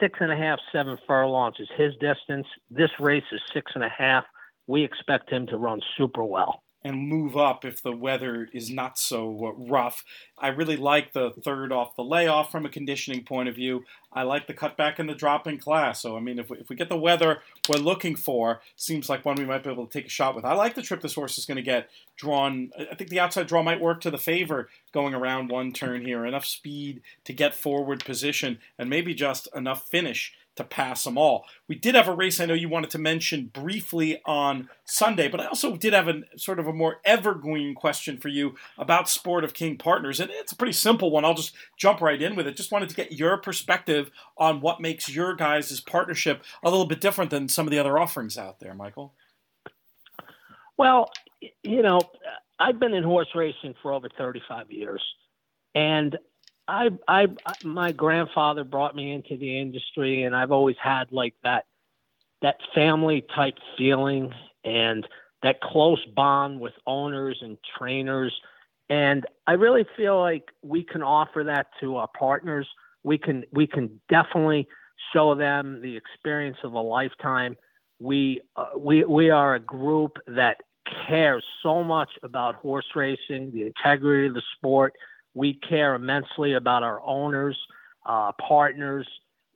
Six 0.01 0.19
and 0.21 0.33
a 0.33 0.37
half, 0.37 0.59
seven 0.73 0.99
furlongs 1.07 1.57
is 1.61 1.69
his 1.77 1.95
distance. 1.97 2.47
This 2.71 2.91
race 2.99 3.25
is 3.33 3.41
six 3.53 3.73
and 3.75 3.85
a 3.85 3.89
half. 3.89 4.25
We 4.67 4.85
expect 4.85 5.31
him 5.31 5.47
to 5.49 5.57
run 5.57 5.81
super 5.97 6.25
well 6.25 6.63
and 6.85 7.09
move 7.09 7.37
up 7.37 7.65
if 7.65 7.83
the 7.83 7.93
weather 7.93 8.49
is 8.53 8.71
not 8.71 8.99
so 8.99 9.55
rough. 9.57 10.05
I 10.39 10.49
really 10.49 10.77
like 10.77 11.13
the 11.13 11.31
third 11.31 11.73
off 11.73 11.97
the 11.97 12.03
layoff 12.03 12.51
from 12.51 12.67
a 12.67 12.71
conditioning 12.71 13.25
point 13.25 13.49
of 13.49 13.55
view. 13.55 13.85
I 14.13 14.25
like 14.25 14.47
the 14.47 14.55
cutback 14.55 14.99
and 14.99 15.09
the 15.09 15.15
drop 15.15 15.47
in 15.47 15.59
class. 15.59 16.03
So, 16.03 16.17
I 16.17 16.21
mean, 16.21 16.39
if 16.39 16.51
we, 16.51 16.59
if 16.59 16.69
we 16.69 16.77
get 16.77 16.89
the 16.89 16.97
weather 16.97 17.41
we're 17.69 17.79
looking 17.79 18.17
for, 18.17 18.61
seems 18.77 19.09
like 19.09 19.25
one 19.25 19.37
we 19.37 19.45
might 19.45 19.63
be 19.63 19.71
able 19.71 19.87
to 19.87 19.93
take 19.93 20.07
a 20.07 20.11
shot 20.11 20.35
with. 20.35 20.45
I 20.45 20.55
like 20.55 20.75
the 20.75 20.83
trip 20.83 21.01
this 21.01 21.15
horse 21.15 21.39
is 21.39 21.47
going 21.47 21.57
to 21.57 21.63
get 21.63 21.89
drawn. 22.17 22.71
I 22.91 22.95
think 22.95 23.11
the 23.11 23.21
outside 23.21 23.47
draw 23.47 23.63
might 23.63 23.81
work 23.81 24.01
to 24.03 24.11
the 24.11 24.19
favor 24.19 24.69
going 24.93 25.15
around 25.15 25.49
one 25.49 25.73
turn 25.73 26.05
here. 26.05 26.27
Enough 26.27 26.45
speed 26.45 27.03
to 27.25 27.33
get 27.33 27.55
forward 27.55 28.05
position 28.05 28.59
and 28.79 28.91
maybe 28.91 29.15
just 29.15 29.49
enough 29.55 29.89
finish 29.89 30.35
to 30.57 30.65
pass 30.65 31.05
them 31.05 31.17
all. 31.17 31.45
We 31.69 31.75
did 31.75 31.95
have 31.95 32.09
a 32.09 32.15
race 32.15 32.41
I 32.41 32.47
know 32.47 32.55
you 32.55 32.69
wanted 32.69 32.91
to 32.91 32.99
mention 32.99 33.51
briefly 33.53 34.21
on 34.27 34.69
Sunday, 34.85 35.29
but 35.29 35.41
I 35.41 35.47
also 35.47 35.77
did 35.77 35.93
have 35.93 36.09
a 36.09 36.23
sort 36.37 36.59
of 36.59 36.67
a 36.67 36.73
more 36.73 37.01
evergreen 37.05 37.75
question 37.75 38.19
for 38.19 38.29
you 38.29 38.55
about 38.77 39.09
Sport 39.09 39.45
of 39.45 39.55
King 39.55 39.79
Partners. 39.79 40.21
And 40.21 40.31
it's 40.31 40.53
a 40.53 40.57
pretty 40.57 40.75
simple 40.75 41.11
one. 41.11 41.25
I'll 41.25 41.35
just 41.35 41.55
jump 41.79 42.01
right 42.01 42.21
in 42.21 42.37
with 42.37 42.47
it. 42.47 42.57
Just 42.57 42.73
wanted 42.73 42.91
to 42.91 42.97
get 42.97 43.13
your 43.13 43.39
perspective 43.39 44.11
on 44.37 44.61
what 44.61 44.81
makes 44.81 45.09
your 45.09 45.35
guys' 45.35 45.81
partnership 45.81 46.43
a 46.63 46.71
little 46.71 46.87
bit 46.87 47.01
different 47.01 47.31
than 47.31 47.49
some 47.49 47.67
of 47.67 47.71
the 47.71 47.79
other 47.79 47.99
offerings 47.99 48.37
out 48.37 48.61
there, 48.61 48.75
Michael. 48.75 49.15
Well, 50.77 51.11
you 51.63 51.83
know, 51.83 52.01
I've 52.59 52.79
been 52.79 52.95
in 52.95 53.05
horse 53.05 53.29
racing 53.35 53.75
for 53.83 53.93
over 53.93 54.09
35 54.19 54.71
years. 54.71 55.03
And 55.75 56.19
I, 56.73 56.89
I, 57.07 57.27
my 57.63 57.93
grandfather 57.93 58.65
brought 58.65 58.97
me 58.97 59.13
into 59.13 59.37
the 59.37 59.61
industry, 59.61 60.23
and 60.23 60.35
I've 60.35 60.53
always 60.53 60.77
had 60.83 61.13
like 61.13 61.35
that, 61.45 61.67
that 62.41 62.57
family 62.75 63.25
type 63.35 63.59
feeling 63.77 64.33
and 64.65 65.07
that 65.43 65.61
close 65.61 66.03
bond 66.17 66.61
with 66.61 66.73
owners 66.87 67.39
and 67.43 67.59
trainers. 67.77 68.33
And 68.89 69.27
I 69.47 69.53
really 69.53 69.85
feel 69.99 70.19
like 70.19 70.51
we 70.63 70.83
can 70.83 71.03
offer 71.03 71.45
that 71.45 71.67
to 71.81 71.97
our 71.97 72.09
partners. 72.19 72.67
We 73.03 73.19
can, 73.19 73.45
we 73.53 73.67
can 73.67 74.01
definitely 74.09 74.67
show 75.13 75.35
them 75.35 75.83
the 75.83 75.95
experience 75.95 76.57
of 76.65 76.73
a 76.73 76.81
lifetime. 76.81 77.55
We, 78.01 78.41
uh, 78.57 78.79
we, 78.79 79.05
we 79.05 79.29
are 79.29 79.57
a 79.57 79.61
group 79.61 80.17
that 80.27 80.57
cares 81.07 81.45
so 81.63 81.85
much 81.85 82.11
about 82.23 82.55
horse 82.55 82.87
racing, 82.95 83.53
the 83.53 83.67
integrity 83.67 84.29
of 84.29 84.35
the 84.35 84.43
sport 84.57 84.95
we 85.35 85.55
care 85.55 85.95
immensely 85.95 86.55
about 86.55 86.83
our 86.83 87.01
owners, 87.03 87.59
uh, 88.07 88.33
partners, 88.47 89.07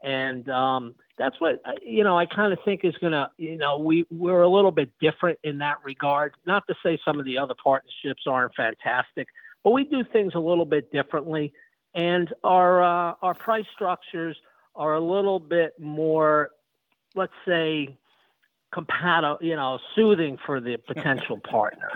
and 0.02 0.48
um, 0.48 0.94
that's 1.18 1.36
what 1.40 1.60
you 1.82 2.04
know. 2.04 2.18
I 2.18 2.26
kind 2.26 2.52
of 2.52 2.58
think 2.64 2.80
is 2.84 2.94
going 3.00 3.12
to, 3.12 3.30
you 3.38 3.56
know, 3.56 3.78
we 3.78 4.06
we're 4.10 4.42
a 4.42 4.48
little 4.48 4.70
bit 4.70 4.90
different 5.00 5.38
in 5.42 5.58
that 5.58 5.78
regard. 5.84 6.34
Not 6.46 6.66
to 6.68 6.74
say 6.82 6.98
some 7.04 7.18
of 7.18 7.24
the 7.24 7.38
other 7.38 7.54
partnerships 7.62 8.22
aren't 8.26 8.54
fantastic, 8.54 9.28
but 9.64 9.70
we 9.70 9.84
do 9.84 10.04
things 10.12 10.32
a 10.34 10.38
little 10.38 10.66
bit 10.66 10.92
differently, 10.92 11.52
and 11.94 12.32
our 12.44 12.82
uh, 12.82 13.14
our 13.22 13.34
price 13.34 13.66
structures 13.74 14.36
are 14.74 14.94
a 14.94 15.00
little 15.00 15.40
bit 15.40 15.72
more, 15.80 16.50
let's 17.14 17.32
say, 17.46 17.96
compatible, 18.72 19.38
you 19.40 19.56
know, 19.56 19.78
soothing 19.94 20.38
for 20.44 20.60
the 20.60 20.76
potential 20.76 21.38
partner. 21.50 21.88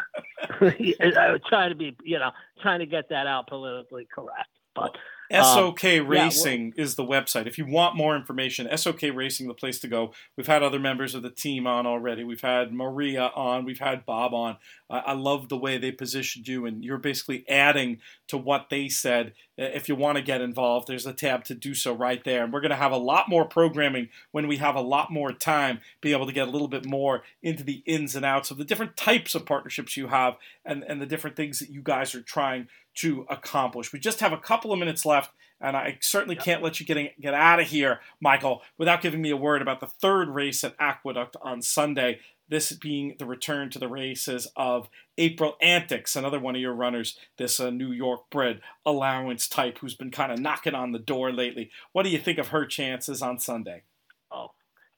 I 0.61 0.95
would 1.01 1.17
uh, 1.17 1.39
try 1.47 1.69
to 1.69 1.75
be, 1.75 1.97
you 2.03 2.19
know, 2.19 2.31
trying 2.63 2.81
to 2.81 2.87
get 2.87 3.09
that 3.11 3.27
out 3.27 3.49
politically 3.49 4.07
correct. 4.13 4.49
But 4.75 4.97
SOK 5.33 5.85
um, 5.85 6.07
Racing 6.09 6.73
yeah, 6.77 6.83
is 6.83 6.97
the 6.97 7.05
website. 7.05 7.47
If 7.47 7.57
you 7.57 7.67
want 7.67 7.97
more 7.97 8.17
information, 8.17 8.69
SOK 8.77 9.03
Racing, 9.15 9.47
the 9.47 9.55
place 9.55 9.79
to 9.81 9.89
go. 9.89 10.13
We've 10.37 10.47
had 10.47 10.63
other 10.63 10.81
members 10.81 11.15
of 11.15 11.23
the 11.23 11.31
team 11.31 11.67
on 11.67 11.87
already. 11.87 12.25
We've 12.25 12.41
had 12.41 12.73
Maria 12.73 13.31
on. 13.35 13.65
We've 13.65 13.79
had 13.79 14.05
Bob 14.05 14.35
on. 14.35 14.57
I 14.91 15.13
love 15.13 15.49
the 15.49 15.57
way 15.57 15.79
they 15.79 15.93
positioned 15.93 16.49
you, 16.49 16.67
and 16.67 16.85
you're 16.85 16.99
basically 16.99 17.45
adding 17.49 18.01
to 18.27 18.37
what 18.37 18.71
they 18.71 18.89
said. 18.89 19.35
If 19.57 19.89
you 19.89 19.95
want 19.95 20.17
to 20.17 20.23
get 20.23 20.41
involved, 20.41 20.89
there's 20.89 21.07
a 21.07 21.13
tab 21.13 21.45
to 21.45 21.55
do 21.55 21.75
so 21.75 21.93
right 21.93 22.23
there. 22.25 22.43
And 22.43 22.53
we're 22.53 22.61
going 22.61 22.71
to 22.71 22.77
have 22.77 22.91
a 22.91 22.97
lot 22.97 23.29
more 23.29 23.45
programming 23.45 24.09
when 24.33 24.49
we 24.49 24.57
have 24.57 24.75
a 24.75 24.81
lot 24.81 25.13
more 25.13 25.33
time, 25.33 25.81
be 26.01 26.13
able 26.13 26.27
to 26.27 26.33
get 26.33 26.49
a 26.49 26.51
little 26.51 26.67
bit 26.67 26.87
more 26.87 27.23
into 27.41 27.63
the 27.63 27.83
ins 27.87 28.17
and 28.17 28.25
outs 28.25 28.51
of 28.51 28.57
the 28.57 28.65
different 28.65 28.97
types 28.97 29.35
of 29.35 29.47
partnerships 29.47 29.97
you 29.97 30.09
have 30.09 30.37
and, 30.65 30.83
and 30.83 31.01
the 31.01 31.07
different 31.07 31.37
things 31.37 31.61
that 31.61 31.71
you 31.71 31.83
guys 31.83 32.15
are 32.15 32.23
trying 32.23 32.67
to 32.97 33.27
accomplish. 33.29 33.93
We 33.93 33.99
just 33.99 34.21
have 34.21 34.33
a 34.33 34.39
couple 34.39 34.73
of 34.73 34.79
minutes 34.79 35.07
left, 35.07 35.33
and 35.61 35.77
I 35.77 35.99
certainly 36.01 36.37
yep. 36.37 36.45
can't 36.45 36.63
let 36.63 36.81
you 36.81 36.87
get, 36.87 37.21
get 37.21 37.35
out 37.35 37.61
of 37.61 37.69
here, 37.69 38.01
Michael, 38.21 38.63
without 38.79 39.03
giving 39.03 39.23
me 39.23 39.31
a 39.31 39.37
word 39.37 39.63
about 39.63 39.81
the 39.81 39.87
third 39.87 40.29
race 40.29 40.65
at 40.65 40.75
Aqueduct 40.79 41.37
on 41.43 41.63
Sunday. 41.63 42.21
This 42.49 42.73
being 42.73 43.15
the 43.17 43.27
return 43.27 43.71
to 43.71 43.79
the 43.79 43.87
races 43.87 44.49
of 44.57 44.89
April 45.17 45.57
Antics, 45.63 46.17
another 46.17 46.41
one 46.41 46.57
of 46.57 46.61
your 46.61 46.75
runners, 46.75 47.17
this 47.39 47.61
uh, 47.61 47.71
New 47.71 47.93
York 47.93 48.29
bred 48.29 48.61
allowance 48.85 49.47
type 49.47 49.79
who's 49.79 49.95
been 49.95 50.11
kind 50.11 50.33
of 50.33 50.41
knocking 50.41 50.75
on 50.75 50.91
the 50.91 50.99
door 50.99 51.31
lately. 51.31 51.71
What 51.93 52.03
do 52.03 52.09
you 52.09 52.19
think 52.19 52.39
of 52.39 52.49
her 52.49 52.67
chances 52.67 53.23
on 53.23 53.39
Sunday? 53.39 53.85
Oh, 54.33 54.49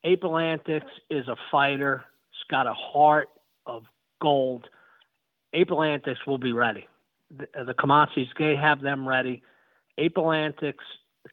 April 0.03 0.39
Antics 0.39 0.91
is 1.11 1.29
a 1.29 1.37
fighter. 1.51 2.05
She's 2.31 2.51
got 2.51 2.67
a 2.67 2.73
heart 2.73 3.29
of 3.67 3.83
gold. 4.23 4.67
April 5.53 5.83
Antics 5.83 6.21
will 6.27 6.39
be 6.39 6.53
ready 6.53 6.87
the, 7.37 7.65
the 7.65 7.75
Kamasis, 7.75 8.29
they 8.39 8.57
have 8.57 8.81
them 8.81 9.09
ready. 9.09 9.43
April 9.99 10.33
Antics 10.33 10.85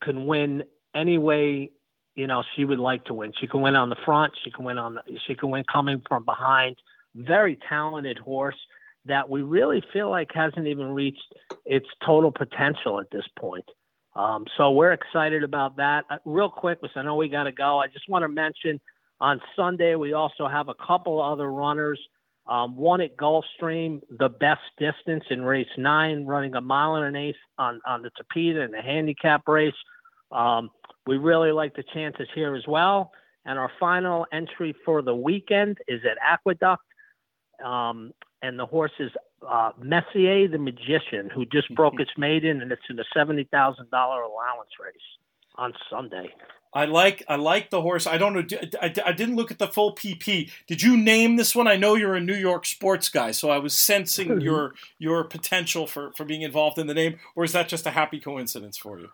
can 0.02 0.26
win 0.26 0.64
any 0.94 1.18
way 1.18 1.72
you 2.16 2.28
know 2.28 2.44
she 2.56 2.66
would 2.66 2.80
like 2.80 3.06
to 3.06 3.14
win. 3.14 3.32
She 3.40 3.48
can 3.48 3.62
win 3.62 3.76
on 3.76 3.90
the 3.90 3.96
front. 4.04 4.34
She 4.44 4.52
can 4.52 4.66
win 4.66 4.78
on 4.78 4.96
the. 4.96 5.02
She 5.26 5.36
can 5.36 5.50
win 5.50 5.64
coming 5.72 6.02
from 6.08 6.26
behind. 6.26 6.76
very 7.16 7.58
talented 7.70 8.18
horse 8.18 8.58
that 9.06 9.30
we 9.30 9.42
really 9.42 9.82
feel 9.94 10.10
like 10.10 10.30
hasn't 10.34 10.68
even 10.68 10.94
reached 10.94 11.34
its 11.66 11.88
total 12.06 12.32
potential 12.32 13.00
at 13.00 13.10
this 13.12 13.26
point. 13.38 13.66
Um, 14.16 14.46
so 14.58 14.72
we're 14.72 14.92
excited 14.92 15.44
about 15.44 15.78
that. 15.78 16.04
Uh, 16.10 16.18
real 16.26 16.50
quick, 16.50 16.82
because 16.82 16.98
I 16.98 17.04
know 17.04 17.16
we 17.16 17.30
got 17.30 17.44
to 17.44 17.54
go. 17.54 17.80
I 17.80 17.88
just 17.88 18.10
want 18.10 18.24
to 18.24 18.28
mention 18.28 18.82
on 19.22 19.42
Sunday 19.56 19.96
we 19.96 20.12
also 20.14 20.48
have 20.48 20.68
a 20.68 20.74
couple 20.74 21.22
other 21.22 21.50
runners. 21.50 22.00
Um, 22.50 22.76
one 22.76 23.00
at 23.00 23.16
Gulfstream, 23.16 24.02
the 24.10 24.28
best 24.28 24.62
distance 24.80 25.24
in 25.30 25.44
race 25.44 25.68
nine, 25.78 26.26
running 26.26 26.56
a 26.56 26.62
mile 26.62 26.96
and 26.96 27.06
an 27.06 27.16
eighth 27.16 27.38
on, 27.60 27.80
on 27.86 28.02
the 28.02 28.10
Tapeta 28.10 28.66
in 28.66 28.72
the 28.72 28.82
handicap 28.82 29.48
race. 29.48 29.72
Um, 30.32 30.72
we 31.06 31.18
really 31.18 31.52
like 31.52 31.76
the 31.76 31.84
chances 31.94 32.28
here 32.34 32.56
as 32.56 32.64
well. 32.68 33.12
And 33.46 33.60
our 33.60 33.72
final 33.80 34.26
entry 34.34 34.76
for 34.84 35.04
the 35.04 35.14
weekend 35.14 35.78
is 35.88 36.02
at 36.10 36.18
Aqueduct. 36.28 36.84
Um, 37.64 38.14
and 38.42 38.58
the 38.58 38.66
horse 38.66 38.92
is 39.00 39.12
uh, 39.48 39.72
Messier 39.80 40.48
the 40.48 40.58
Magician, 40.58 41.30
who 41.34 41.46
just 41.46 41.74
broke 41.76 42.00
its 42.00 42.12
maiden, 42.18 42.64
and 42.64 42.72
it's 42.72 42.82
in 42.90 42.98
a 43.00 43.04
$70,000 43.16 43.46
allowance 43.92 44.70
race 44.84 44.96
on 45.56 45.74
Sunday. 45.90 46.34
I 46.74 46.86
like 46.86 47.24
I 47.28 47.36
like 47.36 47.72
the 47.72 47.82
horse. 47.82 48.06
I 48.06 48.18
don't 48.18 48.34
know. 48.34 48.58
I, 48.82 48.94
I 49.06 49.12
didn't 49.12 49.36
look 49.36 49.50
at 49.50 49.58
the 49.58 49.68
full 49.68 49.96
PP. 49.96 50.52
Did 50.68 50.82
you 50.84 50.96
name 50.96 51.36
this 51.36 51.56
one? 51.56 51.68
I 51.68 51.76
know 51.76 51.96
you're 51.96 52.16
a 52.16 52.22
New 52.22 52.36
York 52.36 52.66
sports 52.66 53.10
guy, 53.10 53.32
so 53.32 53.50
I 53.50 53.58
was 53.58 53.74
sensing 53.74 54.42
your 54.50 54.76
your 55.00 55.24
potential 55.24 55.88
for 55.88 56.12
for 56.16 56.26
being 56.26 56.44
involved 56.44 56.78
in 56.78 56.88
the 56.88 56.94
name, 56.94 57.18
or 57.36 57.44
is 57.44 57.54
that 57.54 57.70
just 57.70 57.88
a 57.88 57.92
happy 57.92 58.20
coincidence 58.20 58.78
for 58.78 59.00
you? 59.00 59.10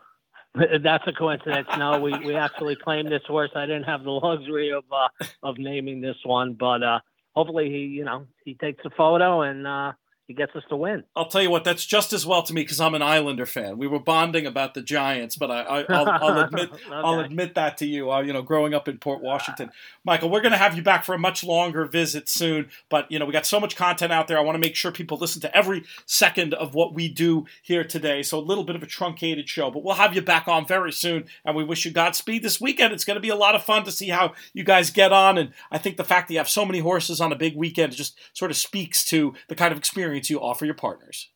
That's 0.84 1.04
a 1.08 1.14
coincidence. 1.14 1.68
No, 1.78 2.00
we, 2.00 2.18
we 2.20 2.36
actually 2.36 2.76
claimed 2.78 3.12
this 3.12 3.24
horse. 3.28 3.52
I 3.56 3.66
didn't 3.66 3.84
have 3.84 4.04
the 4.04 4.12
luxury 4.12 4.72
of 4.72 4.84
uh, 4.92 5.26
of 5.44 5.58
naming 5.58 6.02
this 6.02 6.18
one, 6.24 6.54
but 6.54 6.84
uh, 6.84 7.00
hopefully 7.36 7.70
he 7.70 7.86
you 7.86 8.04
know 8.04 8.28
he 8.44 8.56
takes 8.56 8.84
a 8.86 8.90
photo 8.90 9.42
and 9.42 9.66
uh, 9.66 9.94
he 10.28 10.34
gets 10.34 10.56
us 10.56 10.64
to 10.70 10.76
win. 10.76 11.04
I'll 11.16 11.28
tell 11.28 11.44
you 11.44 11.52
what, 11.52 11.64
that's 11.64 11.86
just 11.86 12.12
as 12.12 12.26
well 12.26 12.42
to 12.44 12.54
me 12.54 12.62
because 12.62 12.82
I'm 12.82 12.96
an 12.96 13.04
Islander 13.04 13.46
fan. 13.46 13.78
We 13.78 13.86
were 13.86 14.00
bonding 14.00 14.48
about 14.48 14.74
the 14.74 14.82
Giants, 14.82 15.36
but 15.36 15.52
I, 15.52 15.86
will 15.88 16.40
admit 16.44 16.72
okay. 16.72 16.84
I'll 16.92 17.20
admit 17.20 17.54
that 17.56 17.78
to 17.78 17.86
you. 17.86 18.12
Uh, 18.12 18.22
you 18.22 18.34
know, 18.34 18.42
growing 18.42 18.74
up 18.74 18.88
in 18.88 18.98
Port 18.98 19.22
Washington, 19.22 19.70
Michael, 20.04 20.32
we're 20.32 20.42
going 20.42 20.52
to 20.52 20.58
have 20.58 20.76
you 20.76 20.82
back 20.82 21.06
for 21.06 21.14
a 21.14 21.20
much 21.20 21.44
longer 21.44 21.86
visit 21.86 22.28
soon. 22.28 22.70
But 22.90 23.12
you 23.12 23.20
know, 23.20 23.26
we 23.26 23.34
got 23.34 23.46
so 23.46 23.60
much 23.60 23.76
content 23.76 24.12
out 24.12 24.28
there. 24.28 24.40
I 24.40 24.42
want 24.42 24.56
to 24.56 24.60
make 24.60 24.76
sure 24.76 24.92
people 24.92 25.20
listen 25.20 25.42
to 25.42 25.56
every 25.56 25.84
second 26.08 26.56
of 26.56 26.74
what 26.74 26.96
we 26.96 27.08
do 27.08 27.46
here 27.62 27.84
today. 27.84 28.24
So 28.24 28.40
a 28.40 28.42
little 28.42 28.64
bit 28.64 28.76
of 28.76 28.82
a 28.82 28.88
truncated 28.88 29.48
show, 29.48 29.70
but 29.70 29.84
we'll 29.84 29.96
have 29.96 30.16
you 30.16 30.24
back 30.24 30.48
on 30.48 30.66
very 30.66 30.92
soon. 30.92 31.26
And 31.46 31.56
we 31.56 31.64
wish 31.64 31.86
you 31.86 31.92
Godspeed 31.92 32.42
this 32.42 32.60
weekend. 32.60 32.94
It's 32.94 33.06
going 33.06 33.16
to 33.16 33.22
be 33.22 33.30
a 33.30 33.36
lot 33.36 33.54
of 33.54 33.64
fun 33.64 33.84
to 33.84 33.92
see 33.92 34.10
how 34.10 34.34
you 34.54 34.64
guys 34.64 34.90
get 34.90 35.14
on. 35.14 35.38
And 35.38 35.52
I 35.70 35.78
think 35.78 35.98
the 35.98 36.04
fact 36.04 36.28
that 36.28 36.34
you 36.34 36.40
have 36.40 36.50
so 36.50 36.66
many 36.66 36.80
horses 36.80 37.22
on 37.22 37.32
a 37.32 37.36
big 37.36 37.56
weekend 37.56 37.96
just 37.96 38.18
sort 38.34 38.50
of 38.50 38.58
speaks 38.58 39.06
to 39.06 39.36
the 39.50 39.56
kind 39.56 39.72
of 39.72 39.78
experience 39.78 40.15
experience 40.16 40.30
you 40.30 40.40
offer 40.42 40.66
your 40.66 40.76
partners. 40.76 41.30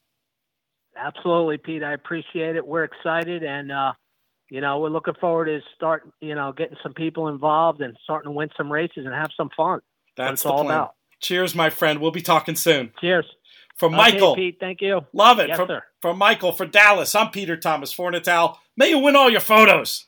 Absolutely, 0.98 1.58
Pete. 1.58 1.84
I 1.84 1.94
appreciate 1.94 2.56
it. 2.56 2.66
We're 2.66 2.84
excited, 2.84 3.44
and 3.44 3.72
uh, 3.72 3.94
you 4.50 4.62
know 4.62 4.80
we're 4.80 4.90
looking 4.90 5.14
forward 5.22 5.46
to 5.46 5.60
start 5.76 6.04
you 6.20 6.36
know 6.36 6.52
getting 6.52 6.78
some 6.84 6.94
people 6.94 7.28
involved 7.28 7.82
and 7.82 7.96
starting 8.04 8.32
to 8.32 8.36
win 8.36 8.50
some 8.58 8.72
races 8.72 9.06
and 9.06 9.14
have 9.14 9.30
some 9.38 9.50
fun. 9.56 9.80
That's, 10.18 10.44
That's 10.44 10.46
all 10.46 10.64
plan. 10.64 10.78
about. 10.78 10.96
Cheers, 11.22 11.56
my 11.56 11.70
friend. 11.70 12.00
We'll 12.00 12.12
be 12.12 12.22
talking 12.22 12.56
soon. 12.56 12.92
Cheers. 13.00 13.26
From 13.76 13.94
Michael, 13.94 14.36
Pete. 14.36 14.58
Thank 14.60 14.82
you. 14.82 15.02
Love 15.14 15.40
it. 15.40 15.48
Yes, 15.48 15.58
from, 15.58 15.68
sir. 15.68 15.84
from 16.02 16.18
Michael 16.18 16.52
for 16.52 16.66
Dallas. 16.66 17.16
I'm 17.16 17.30
Peter 17.30 17.56
Thomas 17.56 17.96
Fornatale. 17.96 18.58
May 18.76 18.90
you 18.90 19.00
win 19.00 19.16
all 19.16 19.30
your 19.30 19.40
photos. 19.40 20.06